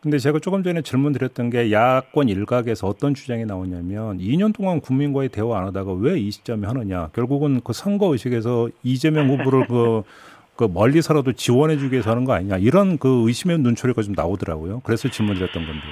근데 0.01 0.17
제가 0.17 0.39
조금 0.39 0.63
전에 0.63 0.81
질문 0.81 1.13
드렸던 1.13 1.51
게 1.51 1.71
야권 1.71 2.27
일각에서 2.27 2.87
어떤 2.87 3.13
주장이 3.13 3.45
나오냐면 3.45 4.17
2년 4.17 4.51
동안 4.55 4.81
국민과의 4.81 5.29
대화 5.29 5.59
안 5.59 5.67
하다가 5.67 5.93
왜 5.93 6.17
이 6.17 6.31
시점에 6.31 6.65
하느냐. 6.65 7.09
결국은 7.13 7.61
그 7.63 7.71
선거 7.71 8.07
의식해서 8.11 8.69
이재명 8.81 9.29
후보를 9.29 9.67
그, 9.67 10.01
그 10.57 10.63
멀리서라도 10.73 11.33
지원해 11.33 11.77
주기 11.77 11.93
위해서 11.93 12.09
하는 12.09 12.25
거 12.25 12.33
아니냐. 12.33 12.57
이런 12.57 12.97
그 12.97 13.25
의심의 13.27 13.59
눈초리가 13.59 14.01
좀 14.01 14.13
나오더라고요. 14.17 14.81
그래서 14.83 15.07
질문 15.07 15.35
드렸던 15.35 15.65
건데 15.67 15.79
요. 15.81 15.91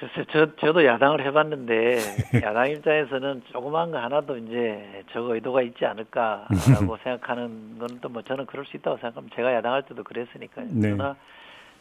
글쎄, 0.00 0.24
저, 0.30 0.54
저도 0.56 0.84
야당을 0.84 1.24
해봤는데, 1.26 1.98
야당 2.44 2.70
입장에서는 2.70 3.42
조그만 3.52 3.90
거 3.90 3.98
하나도 3.98 4.36
이제 4.36 5.04
저거 5.12 5.34
의도가 5.34 5.62
있지 5.62 5.84
않을까라고 5.86 6.96
생각하는 7.02 7.78
건 7.78 7.88
또 8.00 8.08
뭐 8.08 8.22
저는 8.22 8.46
그럴 8.46 8.64
수 8.66 8.76
있다고 8.76 8.96
생각합니다. 8.98 9.34
제가 9.36 9.54
야당할 9.54 9.82
때도 9.82 10.04
그랬으니까요. 10.04 10.66
네. 10.70 10.90
그러나 10.92 11.16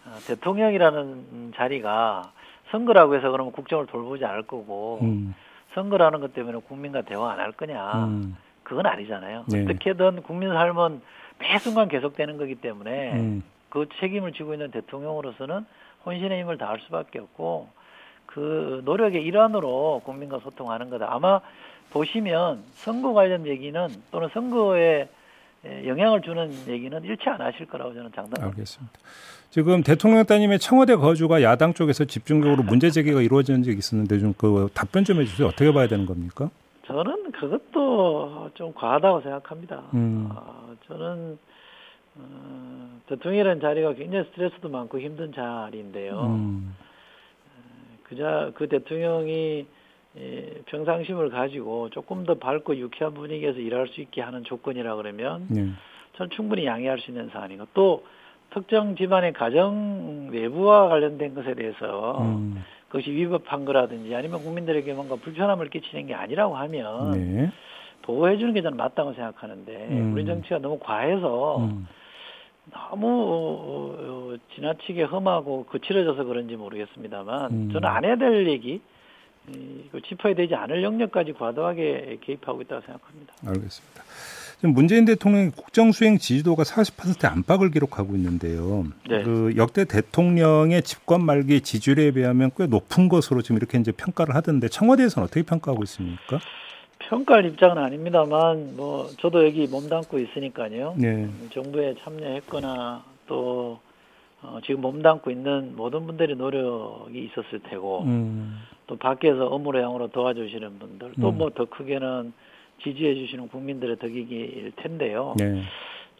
어, 0.05 0.12
대통령이라는 0.27 1.53
자리가 1.55 2.24
선거라고 2.71 3.15
해서 3.15 3.29
그러면 3.29 3.51
국정을 3.51 3.86
돌보지 3.86 4.25
않을 4.25 4.43
거고, 4.43 5.00
음. 5.03 5.36
선거라는 5.75 6.19
것 6.21 6.33
때문에 6.33 6.59
국민과 6.67 7.03
대화 7.03 7.31
안 7.33 7.39
할 7.39 7.51
거냐. 7.51 8.05
음. 8.05 8.36
그건 8.63 8.86
아니잖아요. 8.88 9.45
네. 9.47 9.63
어떻게든 9.63 10.24
국민 10.24 10.50
삶은 10.50 11.01
매 11.39 11.57
순간 11.59 11.88
계속되는 11.88 12.38
거기 12.38 12.55
때문에 12.55 13.13
음. 13.13 13.43
그 13.69 13.88
책임을 14.00 14.33
지고 14.33 14.53
있는 14.53 14.71
대통령으로서는 14.71 15.65
혼신의 16.05 16.41
힘을 16.41 16.57
다할 16.57 16.79
수밖에 16.79 17.19
없고 17.19 17.69
그 18.27 18.81
노력의 18.86 19.24
일환으로 19.24 20.01
국민과 20.05 20.39
소통하는 20.39 20.89
거다. 20.91 21.07
아마 21.10 21.41
보시면 21.91 22.63
선거 22.74 23.13
관련 23.13 23.48
얘기는 23.48 23.88
또는 24.12 24.29
선거에 24.34 25.10
에, 25.65 25.88
영향을 25.88 26.22
주는 26.22 26.51
얘기는 26.67 27.03
일치 27.03 27.27
안 27.29 27.41
하실 27.41 27.65
거라고 27.65 27.93
저는 27.93 28.12
장담합니다. 28.13 28.46
알겠습니다. 28.46 28.93
지금 29.50 29.81
대통령 29.81 30.24
따님의 30.25 30.60
청와대 30.60 30.96
거주가 30.96 31.41
야당 31.41 31.74
쪽에서 31.74 32.05
집중적으로 32.05 32.62
문제 32.63 32.91
제기가 32.91 33.22
이루어진 33.22 33.63
적이 33.63 33.77
있었는데 33.77 34.19
좀 34.19 34.34
그 34.38 34.69
답변 34.74 35.03
좀 35.03 35.19
해주세요. 35.22 35.48
어떻게 35.48 35.72
봐야 35.72 35.88
되는 35.88 36.05
겁니까? 36.05 36.50
저는 36.86 37.31
그것도 37.31 38.51
좀 38.53 38.74
과하다고 38.74 39.22
생각합니다. 39.22 39.81
음. 39.93 40.29
아, 40.31 40.67
저는 40.88 41.38
어, 42.15 43.00
대통령이라는 43.07 43.62
자리가 43.62 43.93
굉장히 43.93 44.25
스트레스도 44.25 44.69
많고 44.69 45.00
힘든 45.00 45.31
자리인데요. 45.34 46.22
음. 46.22 46.75
그자 48.10 48.52
그 48.56 48.68
대통령이 48.68 49.66
예, 50.18 50.62
평상심을 50.66 51.30
가지고 51.30 51.90
조금 51.90 52.26
더 52.26 52.36
밝고 52.36 52.78
유쾌한 52.78 53.14
분위기에서 53.14 53.60
일할 53.60 53.88
수 53.88 54.02
있게 54.02 54.22
하는 54.22 54.44
조건이라 54.44 54.96
그러면 54.96 55.46
네. 55.50 55.68
전 56.16 56.30
충분히 56.32 56.66
양해할 56.66 57.00
수 57.00 57.12
있는 57.12 57.30
사안이고 57.30 57.68
또 57.74 58.04
특정 58.50 58.96
집안의 58.96 59.34
가정 59.34 60.32
내부와 60.32 60.88
관련된 60.88 61.36
것에 61.36 61.54
대해서 61.54 62.20
음. 62.22 62.64
그것이 62.88 63.12
위법한 63.12 63.66
거라든지 63.66 64.16
아니면 64.16 64.42
국민들에게 64.42 64.92
뭔가 64.94 65.18
불편함을 65.18 65.70
끼치는 65.70 66.08
게 66.08 66.14
아니라고 66.14 66.56
하면 66.56 67.12
네. 67.12 67.52
보호해 68.04 68.38
주는 68.38 68.54
게 68.54 68.62
저는 68.62 68.78
맞다고 68.78 69.14
생각하는데 69.14 69.88
음. 69.92 70.14
우리 70.14 70.26
정치가 70.26 70.60
너무 70.60 70.80
과해서 70.80 71.58
음. 71.58 71.88
너무 72.71 73.07
어, 73.07 73.95
어, 74.00 74.36
지나치게 74.55 75.03
험하고 75.03 75.65
거칠어져서 75.65 76.24
그런지 76.24 76.55
모르겠습니다만 76.55 77.51
음. 77.51 77.69
저는 77.71 77.88
안 77.88 78.05
해야 78.05 78.15
될 78.15 78.47
얘기 78.47 78.81
이, 79.50 79.89
그 79.91 80.01
짚어야 80.01 80.36
되지 80.36 80.55
않을 80.55 80.83
영역까지 80.83 81.33
과도하게 81.33 82.19
개입하고 82.21 82.62
있다고 82.62 82.81
생각합니다. 82.81 83.33
알겠습니다. 83.45 84.03
지금 84.57 84.74
문재인 84.74 85.05
대통령의 85.05 85.51
국정 85.51 85.91
수행 85.91 86.17
지지도가 86.17 86.63
40% 86.63 87.25
안팎을 87.25 87.69
기록하고 87.69 88.15
있는데요. 88.15 88.86
네. 89.07 89.21
그 89.21 89.53
역대 89.55 89.86
대통령의 89.86 90.81
집권 90.81 91.24
말기 91.24 91.62
지지율에 91.62 92.12
비하면 92.12 92.50
꽤 92.57 92.65
높은 92.65 93.07
것으로 93.07 93.43
지금 93.43 93.57
이렇게 93.57 93.77
이제 93.77 93.91
평가를 93.91 94.33
하던데 94.33 94.67
청와대에서는 94.67 95.25
어떻게 95.25 95.43
평가하고 95.43 95.83
있습니까? 95.83 96.39
평가할 97.08 97.46
입장은 97.46 97.78
아닙니다만 97.78 98.76
뭐 98.76 99.08
저도 99.20 99.46
여기 99.46 99.68
몸담고 99.68 100.20
있으니까요. 100.20 100.96
네. 100.98 101.30
정부에 101.54 101.96
참여했거나 102.04 103.04
또 103.28 103.80
어, 104.42 104.60
지금 104.66 104.82
몸담고 104.82 105.32
있는 105.32 105.76
모든 105.76 106.06
분들의 106.06 106.36
노력이 106.36 107.24
있었을 107.26 107.60
테고 107.70 108.04
음. 108.04 108.60
또 108.86 108.96
밖에서 108.98 109.48
업무로 109.48 109.82
양으로 109.82 110.08
도와주시는 110.10 110.80
분들 110.80 111.14
또 111.20 111.30
음. 111.30 111.38
뭐더 111.38 111.66
크게는 111.66 112.34
지지해 112.84 113.16
주시는 113.16 113.48
국민들의 113.48 113.98
덕이길 113.98 114.74
텐데요. 114.76 115.34
네. 115.38 115.64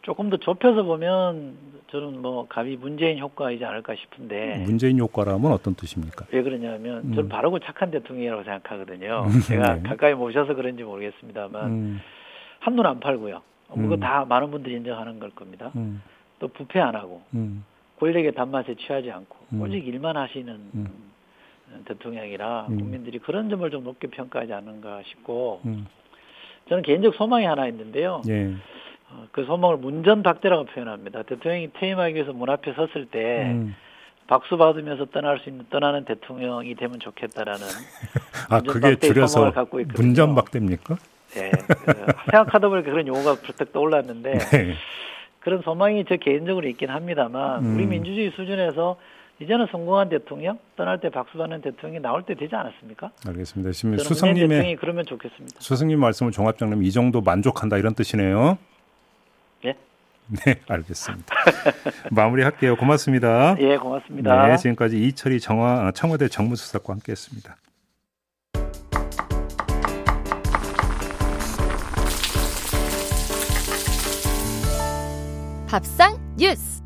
조금 0.02 0.30
더 0.30 0.36
좁혀서 0.36 0.84
보면 0.84 1.56
저는 1.90 2.20
뭐 2.20 2.46
감히 2.48 2.76
문재인 2.76 3.18
효과이지 3.18 3.64
않을까 3.64 3.94
싶은데 3.94 4.58
문재인 4.64 4.98
효과라면 4.98 5.52
어떤 5.52 5.74
뜻입니까? 5.74 6.26
왜 6.32 6.42
그러냐면 6.42 6.98
음. 7.04 7.14
저는 7.14 7.28
바르고 7.28 7.58
착한 7.60 7.90
대통령이라고 7.90 8.44
생각하거든요. 8.44 9.24
음, 9.26 9.40
제가 9.46 9.76
네. 9.76 9.82
가까이 9.82 10.14
모셔서 10.14 10.54
그런지 10.54 10.82
모르겠습니다만 10.82 11.66
음. 11.66 12.00
한눈 12.60 12.86
안 12.86 13.00
팔고요. 13.00 13.42
뭐 13.68 13.76
그거 13.76 13.94
음. 13.94 14.00
다 14.00 14.24
많은 14.24 14.50
분들이 14.50 14.76
인정하는 14.76 15.18
걸 15.18 15.30
겁니다. 15.30 15.72
음. 15.76 16.02
또 16.38 16.48
부패 16.48 16.80
안 16.80 16.94
하고 16.94 17.22
음. 17.34 17.64
권력의 17.98 18.32
단맛에 18.32 18.74
취하지 18.74 19.10
않고 19.10 19.36
음. 19.52 19.62
오직 19.62 19.86
일만 19.86 20.16
하시는 20.16 20.54
음. 20.74 20.88
대통령이라 21.84 22.66
음. 22.70 22.78
국민들이 22.78 23.18
그런 23.18 23.48
점을 23.48 23.68
좀 23.70 23.84
높게 23.84 24.08
평가하지 24.08 24.52
않는가 24.52 25.02
싶고 25.06 25.60
음. 25.64 25.86
저는 26.68 26.82
개인적 26.82 27.14
소망이 27.14 27.44
하나 27.46 27.66
있는데요. 27.68 28.22
예. 28.28 28.54
어, 29.10 29.26
그 29.32 29.44
소망을 29.44 29.76
문전박대라고 29.78 30.66
표현합니다. 30.66 31.22
대통령이 31.22 31.70
퇴임하기 31.78 32.14
위해서 32.14 32.32
문 32.32 32.50
앞에 32.50 32.74
섰을 32.74 33.06
때 33.10 33.50
음. 33.52 33.74
박수 34.26 34.58
받으면서 34.58 35.06
떠날 35.06 35.38
수 35.40 35.48
있는 35.48 35.64
떠나는 35.70 36.04
대통령이 36.04 36.74
되면 36.74 37.00
좋겠다라는 37.00 37.62
아 38.50 38.60
그게 38.60 38.96
줄여서. 38.96 39.52
문전박대입니까? 39.94 40.96
네, 41.34 41.50
그 41.50 41.92
생각하다 42.30 42.68
보니까 42.68 42.90
그런 42.90 43.06
용어가 43.06 43.34
불떡 43.36 43.72
떠올랐는데 43.72 44.38
네. 44.52 44.74
그런 45.40 45.62
소망이 45.62 46.04
저 46.08 46.16
개인적으로 46.16 46.66
있긴 46.68 46.90
합니다만 46.90 47.64
음. 47.64 47.76
우리 47.76 47.86
민주주의 47.86 48.30
수준에서 48.32 48.96
이제는 49.40 49.66
성공한 49.70 50.08
대통령 50.08 50.58
떠날 50.76 51.00
때 51.00 51.10
박수 51.10 51.38
받는 51.38 51.62
대통령이 51.62 52.02
나올 52.02 52.24
때 52.24 52.34
되지 52.34 52.54
않았습니까? 52.54 53.10
알겠습니다. 53.28 53.70
지금 53.72 53.96
수석님의 53.96 54.76
그러면 54.76 55.06
좋겠습니다. 55.06 55.60
수석님 55.60 56.00
말씀을 56.00 56.32
종합장님 56.32 56.82
이 56.82 56.90
정도 56.90 57.20
만족한다 57.20 57.78
이런 57.78 57.94
뜻이네요. 57.94 58.58
예, 60.32 60.36
네, 60.54 60.60
알겠습니다. 60.68 61.34
마무리할게요. 62.10 62.76
고맙습니다. 62.76 63.56
예, 63.60 63.76
고맙습니다. 63.76 64.46
네, 64.48 64.56
지금까지 64.56 65.02
이철희 65.02 65.40
정화, 65.40 65.90
청와대 65.94 66.28
정무수석과 66.28 66.92
함께했습니다. 66.94 67.56
밥상 75.68 76.16
뉴스. 76.36 76.82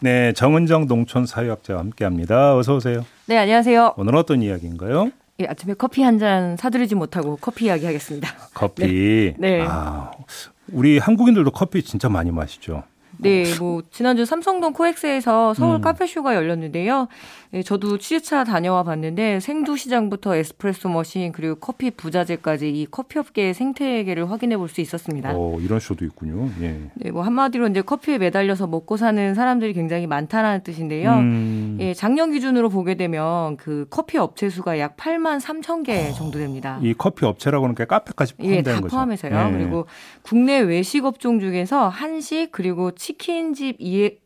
네, 0.00 0.32
정은정 0.32 0.86
농촌 0.86 1.26
사회학자와 1.26 1.80
함께합니다. 1.80 2.56
어서 2.56 2.76
오세요. 2.76 3.04
네, 3.26 3.36
안녕하세요. 3.38 3.94
오늘 3.96 4.14
어떤 4.14 4.42
이야기인가요? 4.42 5.10
예, 5.40 5.46
아침에 5.46 5.74
커피 5.74 6.02
한 6.02 6.18
잔 6.18 6.56
사드리지 6.56 6.94
못하고 6.94 7.36
커피 7.40 7.66
이야기 7.66 7.86
하겠습니다. 7.86 8.28
커피. 8.54 9.34
네. 9.38 9.62
아, 9.66 10.10
우리 10.72 10.98
한국인들도 10.98 11.50
커피 11.50 11.82
진짜 11.82 12.08
많이 12.08 12.30
마시죠. 12.30 12.84
네, 13.16 13.44
뭐 13.58 13.82
지난주 13.90 14.24
삼성동 14.24 14.74
코엑스에서 14.74 15.54
서울 15.54 15.76
음. 15.76 15.80
카페쇼가 15.80 16.34
열렸는데요. 16.34 17.08
예, 17.54 17.62
저도 17.62 17.96
취재차 17.96 18.44
다녀와 18.44 18.82
봤는데 18.82 19.40
생두 19.40 19.76
시장부터 19.78 20.36
에스프레소 20.36 20.90
머신 20.90 21.32
그리고 21.32 21.54
커피 21.54 21.90
부자재까지 21.90 22.68
이 22.70 22.86
커피 22.90 23.18
업계의 23.18 23.54
생태계를 23.54 24.30
확인해 24.30 24.56
볼 24.56 24.68
수 24.68 24.82
있었습니다. 24.82 25.32
어, 25.34 25.58
이런 25.60 25.80
쇼도 25.80 26.04
있군요. 26.04 26.50
예. 26.60 26.78
네, 26.94 27.10
뭐 27.10 27.22
한마디로 27.22 27.68
이제 27.68 27.80
커피에 27.80 28.18
매달려서 28.18 28.66
먹고 28.66 28.98
사는 28.98 29.34
사람들이 29.34 29.72
굉장히 29.72 30.06
많다라는 30.06 30.62
뜻인데요. 30.62 31.14
음, 31.14 31.78
예, 31.80 31.94
작년 31.94 32.30
기준으로 32.32 32.68
보게 32.68 32.96
되면 32.96 33.56
그 33.56 33.86
커피 33.88 34.18
업체 34.18 34.50
수가 34.50 34.78
약 34.78 34.98
8만 34.98 35.40
3천 35.40 35.86
개 35.86 36.12
정도 36.12 36.38
됩니다. 36.38 36.78
이 36.82 36.92
커피 36.92 37.24
업체라고 37.24 37.64
하는 37.64 37.74
게 37.74 37.86
카페까지 37.86 38.34
예, 38.40 38.48
포함되는 38.62 38.74
다 38.76 38.80
거죠. 38.82 38.94
포함해서요. 38.94 39.48
예. 39.48 39.56
그리고 39.56 39.86
국내 40.20 40.58
외식 40.60 41.06
업종 41.06 41.40
중에서 41.40 41.88
한식 41.88 42.52
그리고 42.52 42.90
치킨집 42.98 43.80
에 43.80 44.18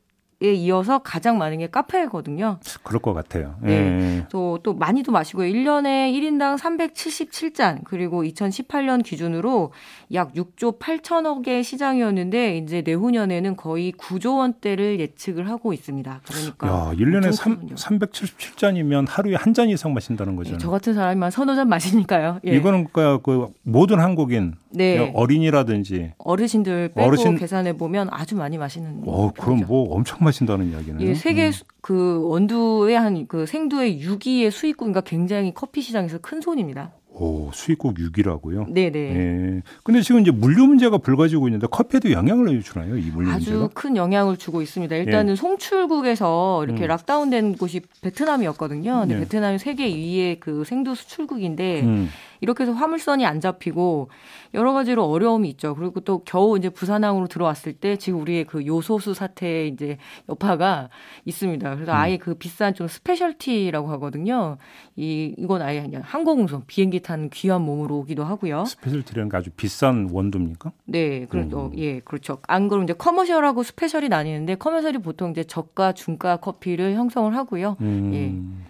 이어서 0.51 0.99
가장 0.99 1.39
많은 1.39 1.59
게 1.59 1.69
카페거든요. 1.69 2.59
그럴 2.83 3.01
것 3.01 3.13
같아요. 3.15 3.55
네. 3.63 3.73
예. 3.73 4.27
또, 4.31 4.59
또 4.63 4.75
많이도 4.75 5.13
마시고요. 5.13 5.47
1년에 5.53 6.13
1인당 6.13 6.59
377잔, 6.59 7.83
그리고 7.85 8.25
2018년 8.25 9.05
기준으로 9.05 9.73
약 10.15 10.33
6조 10.35 10.79
8천억의 10.81 11.63
시장이었는데, 11.63 12.57
이제 12.59 12.83
내후년에는 12.85 13.57
거의 13.57 13.93
9조 13.93 14.39
원대를 14.39 14.99
예측을 15.01 15.49
하고 15.49 15.73
있습니다. 15.73 16.21
그러니까. 16.27 16.67
야, 16.67 16.93
1년에 16.97 17.17
엄청 17.17 17.33
3, 17.33 17.55
크군요. 17.55 17.75
377잔이면 17.77 19.07
하루에 19.09 19.35
한 19.37 19.53
잔 19.53 19.69
이상 19.69 19.93
마신다는 19.93 20.33
예, 20.33 20.37
거잖아요. 20.39 20.59
저 20.59 20.71
같은 20.71 20.95
사람이만 20.95 21.31
서너 21.31 21.55
잔 21.55 21.69
마시니까요. 21.69 22.41
예. 22.47 22.57
이거는 22.57 22.89
그러니까 22.91 23.23
그 23.23 23.49
모든 23.65 24.01
한국인 24.01 24.55
네. 24.71 25.13
어린이라든지 25.15 26.13
어르신들 26.17 26.93
빼고 26.95 27.11
어르신- 27.11 27.39
계산해 27.39 27.77
보면 27.77 28.09
아주 28.11 28.35
많이 28.35 28.57
마시는. 28.57 29.03
어 29.07 29.31
그럼 29.33 29.57
편이죠. 29.59 29.67
뭐 29.67 29.95
엄청 29.95 30.17
마 30.23 30.32
신다는 30.33 30.71
이야기네요. 30.73 31.09
예, 31.09 31.15
세계 31.15 31.47
음. 31.47 31.53
수- 31.53 31.65
그 31.81 32.23
원두의 32.25 32.99
한 32.99 33.27
그 33.29 33.47
생두의 33.47 34.01
6위의 34.03 34.51
수입국인가 34.51 35.01
굉장히 35.03 35.53
커피 35.55 35.81
시장에서 35.83 36.19
큰 36.19 36.41
손입니다. 36.41 36.93
오, 37.15 37.51
수입국 37.53 37.95
6위라고요. 37.99 38.71
네, 38.71 38.91
네. 38.91 38.99
예. 38.99 39.63
근데 39.85 40.01
지금 40.01 40.23
이제 40.23 40.31
물류 40.31 40.67
문제가 40.67 40.97
불거지고 40.97 41.47
있는데 41.49 41.67
커피에도 41.71 42.11
영향을 42.11 42.63
주나요? 42.63 42.97
이 42.97 43.03
물류 43.11 43.31
아주 43.31 43.51
문제가? 43.53 43.71
큰 43.75 43.97
영향을 43.99 44.39
주고 44.39 44.63
있습니다. 44.63 44.97
일단은 44.97 45.37
송출국에서 45.37 46.65
이렇게 46.65 46.85
음. 46.85 46.89
락다운된 46.89 47.57
곳이 47.57 47.83
베트남이었거든요. 48.01 49.01
근데 49.01 49.15
네. 49.15 49.21
베트남이 49.21 49.59
세계 49.59 49.91
2위의 49.91 50.41
그 50.41 50.65
생두 50.65 50.95
수출국인데 50.95 51.83
음. 51.83 52.09
이렇게 52.43 52.65
해서 52.65 52.73
화물선이 52.73 53.25
안 53.25 53.41
잡히고 53.41 54.11
여러 54.55 54.73
가지로 54.73 55.05
어려움이 55.05 55.49
있죠. 55.51 55.77
그리고 55.77 56.01
또 56.01 56.23
겨우 56.25 56.59
이제 56.59 56.69
부산항으로 56.69 57.29
들어왔을 57.29 57.73
때 57.73 57.97
지금 57.97 58.21
우리의 58.21 58.45
그 58.45 58.67
요소수 58.67 59.15
사태의 59.15 59.69
이제 59.69 59.97
여파가 60.29 60.91
있습니다. 61.25 61.75
그래서 61.77 61.93
아예 61.93 62.17
그 62.19 62.35
비싼 62.35 62.75
좀 62.75 62.89
specialty라고 62.89 63.89
하거든요. 63.93 64.59
이 64.97 65.35
이건 65.39 65.63
아예 65.63 65.83
그냥 65.83 66.03
항공우선 66.05 66.65
비행기 66.67 67.01
타는 67.01 67.31
귀한 67.31 67.63
몸으로 67.63 67.99
오기도 67.99 68.25
하고요. 68.25 68.65
specialty라는 68.65 69.31
게 69.31 69.37
아주 69.37 69.51
비싼 69.51 70.09
원두입니까? 70.11 70.73
네, 70.85 71.27
그래도 71.27 71.67
음. 71.67 71.79
예, 71.79 72.01
그렇죠. 72.01 72.39
안 72.49 72.67
그러면 72.67 72.87
이제 72.87 72.93
commercial하고 72.93 73.63
special이 73.63 74.09
나뉘는데 74.09 74.57
commercial이 74.57 74.99
보통 74.99 75.31
이제 75.31 75.45
저가, 75.45 75.93
중가 75.93 76.39
커피를 76.39 76.95
형성을 76.95 77.35
하고요. 77.37 77.77
음. 77.81 78.65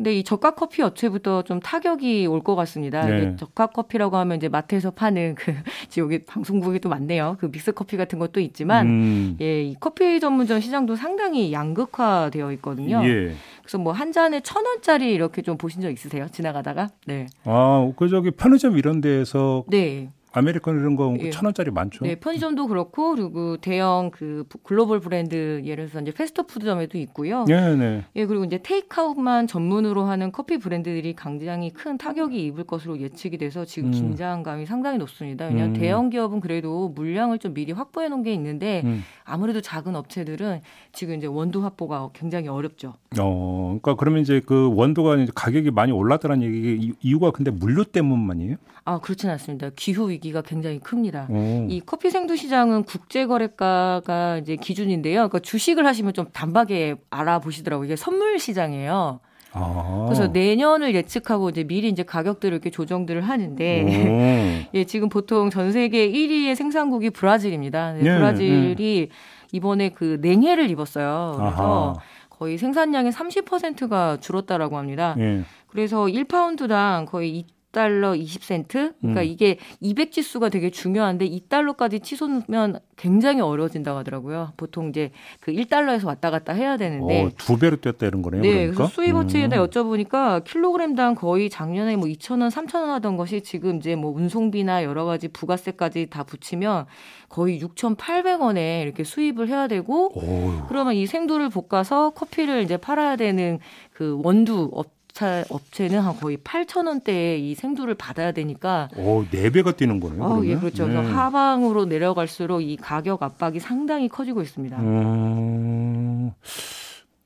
근데 0.00 0.14
이 0.14 0.24
저가 0.24 0.52
커피 0.52 0.80
업체부터 0.80 1.42
좀 1.42 1.60
타격이 1.60 2.26
올 2.26 2.40
것 2.40 2.56
같습니다. 2.56 3.04
네. 3.04 3.36
저가 3.36 3.66
커피라고 3.66 4.16
하면 4.16 4.38
이제 4.38 4.48
마트에서 4.48 4.90
파는 4.92 5.34
그 5.34 5.52
지금 5.90 6.06
여기 6.10 6.24
방송국이 6.24 6.78
또 6.78 6.88
많네요. 6.88 7.36
그 7.38 7.50
믹스 7.52 7.72
커피 7.72 7.98
같은 7.98 8.18
것도 8.18 8.40
있지만 8.40 8.86
음. 8.86 9.36
예, 9.42 9.62
이 9.62 9.76
커피 9.78 10.18
전문점 10.18 10.58
시장도 10.60 10.96
상당히 10.96 11.52
양극화되어 11.52 12.50
있거든요. 12.52 13.02
예. 13.04 13.34
그래서 13.60 13.76
뭐 13.76 13.92
한 13.92 14.12
잔에 14.12 14.40
천 14.40 14.64
원짜리 14.64 15.12
이렇게 15.12 15.42
좀 15.42 15.58
보신 15.58 15.82
적 15.82 15.90
있으세요? 15.90 16.28
지나가다가? 16.32 16.88
네. 17.06 17.26
아, 17.44 17.92
그 17.96 18.08
저기 18.08 18.30
편의점 18.30 18.78
이런 18.78 19.02
데에서 19.02 19.64
네. 19.68 20.08
아메리카노 20.32 20.78
이런 20.78 20.96
거 20.96 21.14
예. 21.20 21.30
천 21.30 21.44
원짜리 21.44 21.70
많죠. 21.70 22.04
네, 22.04 22.14
편의점도 22.14 22.68
그렇고 22.68 23.14
그리고 23.14 23.56
대형 23.56 24.10
그 24.12 24.44
부- 24.48 24.58
글로벌 24.58 25.00
브랜드 25.00 25.62
예를 25.64 25.86
들어서 25.86 26.00
이제 26.02 26.12
패스트푸드점에도 26.12 26.98
있고요. 26.98 27.44
네, 27.46 27.74
네. 27.76 28.04
예, 28.16 28.26
그리고 28.26 28.44
이제 28.44 28.58
테이크아웃만 28.62 29.46
전문으로 29.48 30.04
하는 30.04 30.30
커피 30.32 30.58
브랜드들이 30.58 31.14
굉장히 31.16 31.70
큰 31.70 31.98
타격이 31.98 32.44
입을 32.46 32.64
것으로 32.64 32.98
예측이 33.00 33.38
돼서 33.38 33.64
지금 33.64 33.88
음. 33.88 33.92
긴장감이 33.92 34.66
상당히 34.66 34.98
높습니다. 34.98 35.46
왜냐하면 35.46 35.74
음. 35.74 35.80
대형 35.80 36.10
기업은 36.10 36.40
그래도 36.40 36.88
물량을 36.90 37.38
좀 37.38 37.54
미리 37.54 37.72
확보해 37.72 38.08
놓은 38.08 38.22
게 38.22 38.32
있는데 38.34 38.82
음. 38.84 39.02
아무래도 39.24 39.60
작은 39.60 39.96
업체들은 39.96 40.60
지금 40.92 41.14
이제 41.16 41.26
원두 41.26 41.62
확보가 41.64 42.10
굉장히 42.12 42.48
어렵죠. 42.48 42.94
어, 43.18 43.78
그러니까 43.82 43.94
그러면 43.96 44.22
이제 44.22 44.40
그 44.44 44.72
원두가 44.74 45.16
이제 45.16 45.32
가격이 45.34 45.70
많이 45.72 45.90
올랐다는 45.92 46.42
얘기 46.42 46.76
이- 46.86 46.92
이유가 47.02 47.30
근데 47.30 47.50
물류 47.50 47.84
때문만이에요? 47.84 48.56
아, 48.84 48.98
그렇진 48.98 49.28
않습니다. 49.30 49.70
기후 49.76 50.08
위기 50.10 50.19
가 50.32 50.42
굉장히 50.42 50.78
큽니다. 50.78 51.26
오. 51.30 51.66
이 51.68 51.80
커피 51.84 52.10
생두 52.10 52.36
시장은 52.36 52.84
국제 52.84 53.26
거래가가 53.26 54.38
이제 54.38 54.56
기준인데요. 54.56 55.14
그러니까 55.28 55.38
주식을 55.40 55.86
하시면 55.86 56.12
좀 56.12 56.26
단박에 56.32 56.96
알아보시더라고요. 57.10 57.86
이게 57.86 57.96
선물 57.96 58.38
시장이에요. 58.38 59.20
아. 59.52 60.04
그래서 60.06 60.28
내년을 60.28 60.94
예측하고 60.94 61.50
이제 61.50 61.64
미리 61.64 61.88
이제 61.88 62.02
가격들을 62.02 62.52
이렇게 62.54 62.70
조정들을 62.70 63.22
하는데 63.22 64.68
예, 64.74 64.84
지금 64.84 65.08
보통 65.08 65.50
전 65.50 65.72
세계 65.72 66.08
1위의 66.10 66.54
생산국이 66.54 67.10
브라질입니다. 67.10 67.94
네, 67.94 68.00
예, 68.00 68.16
브라질이 68.16 69.08
이번에 69.52 69.88
그 69.90 70.18
냉해를 70.20 70.70
입었어요. 70.70 71.34
그래서 71.36 71.94
아하. 71.94 71.94
거의 72.28 72.56
생산량의 72.58 73.12
30%가 73.12 74.18
줄었다라고 74.20 74.78
합니다. 74.78 75.14
예. 75.18 75.42
그래서 75.66 76.04
1파운드당 76.04 77.06
거의 77.06 77.38
2 77.38 77.46
달러 77.72 78.12
20센트? 78.12 78.94
그러니까 79.00 79.20
음. 79.20 79.26
이게 79.26 79.58
200 79.80 80.12
지수가 80.12 80.48
되게 80.48 80.70
중요한데 80.70 81.28
2달러까지 81.28 82.02
치솟으면 82.02 82.80
굉장히 82.96 83.40
어려워진다고 83.40 83.98
하더라고요. 84.00 84.52
보통 84.56 84.88
이제 84.88 85.10
그 85.40 85.52
1달러에서 85.52 86.06
왔다 86.06 86.30
갔다 86.30 86.52
해야 86.52 86.76
되는데 86.76 87.24
어, 87.24 87.30
두 87.36 87.58
배로 87.58 87.76
뛰었다 87.76 88.06
이런 88.06 88.22
거네요. 88.22 88.42
네, 88.42 88.50
그러니까? 88.50 88.74
그래서 88.74 88.92
수입 88.92 89.14
업체에다 89.14 89.62
음. 89.62 89.66
여쭤보니까 89.66 90.44
킬로그램당 90.44 91.14
거의 91.14 91.48
작년에 91.48 91.96
뭐 91.96 92.08
2,000원, 92.08 92.50
3,000원 92.50 92.88
하던 92.88 93.16
것이 93.16 93.42
지금 93.42 93.76
이제 93.76 93.94
뭐 93.94 94.10
운송비나 94.10 94.84
여러 94.84 95.04
가지 95.04 95.28
부가세까지 95.28 96.08
다 96.10 96.24
붙이면 96.24 96.86
거의 97.28 97.60
6,800원에 97.60 98.82
이렇게 98.82 99.04
수입을 99.04 99.48
해야 99.48 99.68
되고 99.68 100.12
오. 100.18 100.66
그러면 100.68 100.94
이 100.94 101.06
생두를 101.06 101.48
볶아서 101.48 102.10
커피를 102.10 102.62
이제 102.62 102.76
팔아야 102.76 103.16
되는 103.16 103.60
그 103.92 104.20
원두 104.22 104.70
업 104.72 104.99
체 105.20 105.44
업체는 105.50 106.00
한 106.00 106.16
거의 106.16 106.38
8,000원대에 106.38 107.38
이 107.38 107.54
생두를 107.54 107.94
받아야 107.94 108.32
되니까 108.32 108.88
오, 108.96 109.26
네 109.30 109.50
배가 109.50 109.72
뛰는 109.72 110.00
거네요. 110.00 110.24
아, 110.24 110.28
그러면? 110.28 110.46
예, 110.46 110.56
그렇죠. 110.56 110.86
네. 110.86 110.96
하방으로 110.96 111.84
내려갈수록 111.84 112.62
이 112.62 112.76
가격 112.76 113.22
압박이 113.22 113.60
상당히 113.60 114.08
커지고 114.08 114.40
있습니다. 114.40 114.78
음. 114.78 116.32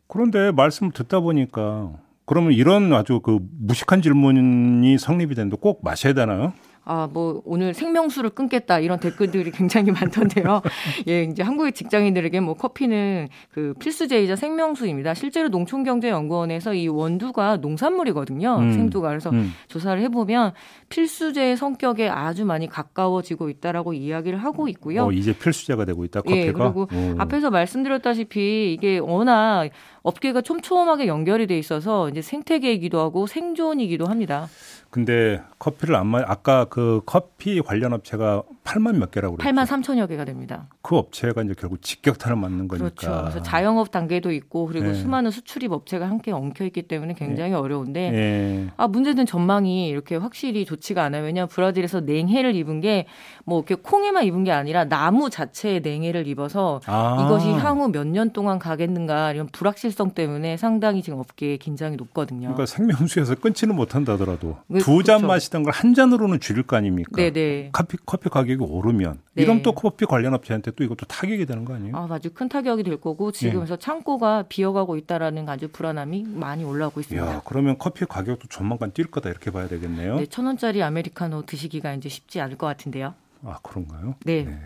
그런데 0.09 0.51
말씀 0.51 0.91
듣다 0.91 1.21
보니까 1.21 1.93
그러면 2.27 2.53
이런 2.53 2.93
아주 2.93 3.21
그 3.21 3.39
무식한 3.61 4.03
질문이 4.03 4.99
성립이 4.99 5.37
되는데 5.37 5.57
꼭 5.61 5.85
마셔야 5.85 6.15
되나요? 6.15 6.53
아, 6.85 7.09
뭐, 7.11 7.41
오늘 7.45 7.73
생명수를 7.73 8.31
끊겠다, 8.31 8.79
이런 8.79 9.01
댓글들이 9.01 9.51
굉장히 9.51 9.91
많던데요. 9.91 10.61
예, 11.09 11.23
이제 11.25 11.43
한국의 11.43 11.73
직장인들에게 11.73 12.41
뭐 12.41 12.55
커피는 12.55 13.29
그 13.51 13.75
필수제이자 13.79 14.37
생명수입니다. 14.37 15.15
실제로 15.15 15.49
농촌경제연구원에서 15.49 16.75
이 16.75 16.89
원두가 16.89 17.57
농산물이거든요. 17.57 18.57
음. 18.59 18.73
생두가. 18.73 19.09
그래서 19.09 19.31
음. 19.31 19.53
조사를 19.69 20.01
해보면 20.03 20.53
필수제의 20.91 21.57
성격에 21.57 22.09
아주 22.09 22.45
많이 22.45 22.69
가까워지고 22.69 23.49
있다라고 23.49 23.95
이야기를 23.95 24.39
하고 24.39 24.69
있고요. 24.69 25.07
어, 25.07 25.13
이제 25.13 25.33
필수제가 25.33 25.85
되고 25.87 26.05
있다. 26.05 26.21
커피가. 26.21 26.47
예, 26.47 26.53
그리고 26.53 26.83
오. 26.83 27.15
앞에서 27.19 27.51
말씀드렸다시피 27.51 28.75
이게 28.75 28.99
워낙 28.99 29.71
업계가 30.03 30.43
촘촘하게 30.43 31.07
연결이 31.07 31.47
돼 31.47 31.59
있어서 31.59 32.11
이제 32.11 32.21
생태계이기도 32.21 33.01
하고 33.01 33.27
생존이기도 33.27 34.07
합니다. 34.07 34.49
근데 34.95 35.43
커피를 35.59 35.97
안 35.97 36.07
마. 36.07 36.23
아까 36.25 36.67
그 36.67 37.01
커피 37.05 37.61
관련 37.61 37.93
업체가 37.93 38.45
8만 38.65 38.97
몇 38.97 39.11
개라고 39.11 39.37
그랬죠. 39.37 39.55
8만 39.55 39.67
3천여 39.67 40.09
개가 40.09 40.25
됩니다. 40.25 40.69
그 40.83 40.97
업체가 40.97 41.43
이제 41.43 41.55
결국 41.59 41.83
직격탄을 41.83 42.37
맞는 42.37 42.67
거니까. 42.69 42.89
그렇죠. 42.95 43.21
그래서 43.23 43.43
자영업 43.43 43.91
단계도 43.91 44.33
있고 44.33 44.67
그리고 44.67 44.87
네. 44.87 44.95
수많은 44.95 45.31
수출입 45.31 45.71
업체가 45.73 46.09
함께 46.09 46.33
엉켜 46.33 46.65
있기 46.65 46.83
때문에 46.89 47.13
굉장히 47.15 47.53
어려운데 47.53 48.01
예. 48.15 48.71
아 48.79 48.89
문제는 48.89 49.27
전망이 49.27 49.89
이렇게 49.89 50.17
확실히 50.17 50.65
좋지가 50.65 51.03
않아요. 51.05 51.25
왜냐하면 51.25 51.49
브라질에서 51.49 52.01
냉해를 52.01 52.55
입은 52.57 52.81
게 52.81 53.07
뭐 53.47 53.59
이렇게 53.59 53.75
콩에만 53.75 54.25
입은 54.25 54.45
게 54.45 54.53
아니라 54.53 54.85
나무 54.87 55.29
자체에 55.29 55.81
냉해를 55.81 56.27
입어서 56.27 56.81
아. 56.87 57.23
이것이 57.27 57.51
향후 57.51 57.89
몇 57.89 58.05
년 58.07 58.31
동안 58.33 58.59
가겠는가 58.59 59.33
이런 59.33 59.47
불확실성 59.49 60.13
때문에 60.13 60.57
상당히 60.57 61.03
지금 61.03 61.19
업계에 61.19 61.57
긴장이 61.59 61.97
높거든요. 61.97 62.49
그러니까 62.49 62.65
생명수에서 62.67 63.35
끊지는 63.35 63.75
못한다더라도 63.77 64.57
네, 64.69 64.79
두잔 64.79 65.19
그렇죠. 65.19 65.27
마시던 65.27 65.63
걸 65.65 65.75
한 65.75 65.93
잔으로는 65.93 66.39
줄일 66.41 66.63
거 66.63 66.77
아닙니까? 66.77 67.11
네네. 67.17 67.71
커피 67.73 67.97
커피 68.07 68.29
가격 68.31 68.54
이 68.55 68.57
오르면 68.59 69.19
네. 69.35 69.43
이러면 69.43 69.63
또 69.63 69.73
커피 69.73 70.07
관련 70.07 70.35
업체한테 70.35 70.71
또 70.73 70.85
이것도 70.85 71.07
타격이 71.07 71.47
되는 71.47 71.65
거 71.65 71.75
아니에요? 71.75 71.97
아, 71.97 72.09
아주 72.11 72.33
큰 72.33 72.49
타격이 72.49 72.83
될 72.83 73.01
거고 73.01 73.33
지금 73.33 73.51
네. 73.51 73.57
그래서 73.57 73.77
창고가 73.77 74.45
비어가고 74.49 74.97
있다라는 74.97 75.49
아주 75.49 75.69
불안함이 75.69 76.25
많이 76.29 76.65
올라오고 76.65 77.01
있습니다. 77.01 77.27
야, 77.27 77.43
그러면 77.45 77.77
커피 77.79 78.05
가격도 78.05 78.49
조만간 78.49 78.93
뛸 78.93 79.11
거다 79.11 79.31
이렇게 79.31 79.51
봐야 79.51 79.69
되겠네요. 79.69 80.17
네, 80.17 80.27
천 80.27 80.47
원짜리 80.47 80.83
아메리카노 80.83 81.43
드시기가 81.47 81.93
이제 81.95 82.09
쉽지 82.09 82.41
않을 82.41 82.57
것 82.57 82.67
같은데요. 82.67 83.15
아, 83.45 83.59
그런가요? 83.63 84.15
네. 84.25 84.59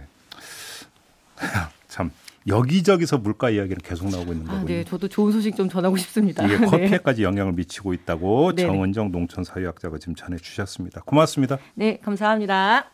참 1.89 2.11
여기저기서 2.47 3.19
물가 3.19 3.51
이야기는 3.51 3.79
계속 3.83 4.09
나오고 4.09 4.33
있는 4.33 4.49
아, 4.49 4.53
거군요. 4.53 4.67
네, 4.67 4.85
저도 4.85 5.09
좋은 5.09 5.33
소식 5.33 5.57
좀 5.57 5.69
전하고 5.69 5.97
싶습니다. 5.97 6.45
이게 6.45 6.59
네. 6.59 6.67
커피에까지 6.67 7.23
영향을 7.23 7.53
미치고 7.53 7.93
있다고 7.93 8.55
네네. 8.55 8.69
정은정 8.69 9.13
농촌 9.13 9.45
사회학자가 9.45 9.99
지금 9.99 10.15
전해 10.15 10.37
주셨습니다. 10.37 11.03
고맙습니다. 11.03 11.59
네, 11.75 11.99
감사합니다. 11.99 12.91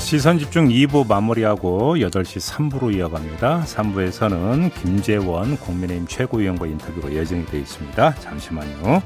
시선 0.00 0.38
집중 0.38 0.68
2부 0.68 1.06
마무리하고 1.06 1.96
8시 1.96 2.40
3부로 2.70 2.94
이어갑니다. 2.96 3.64
3부에서는 3.64 4.74
김재원 4.74 5.56
국민의힘 5.56 6.06
최고위원과 6.08 6.66
인터뷰가 6.66 7.12
예정이 7.12 7.46
되어 7.46 7.60
있습니다. 7.60 8.14
잠시만요. 8.16 9.02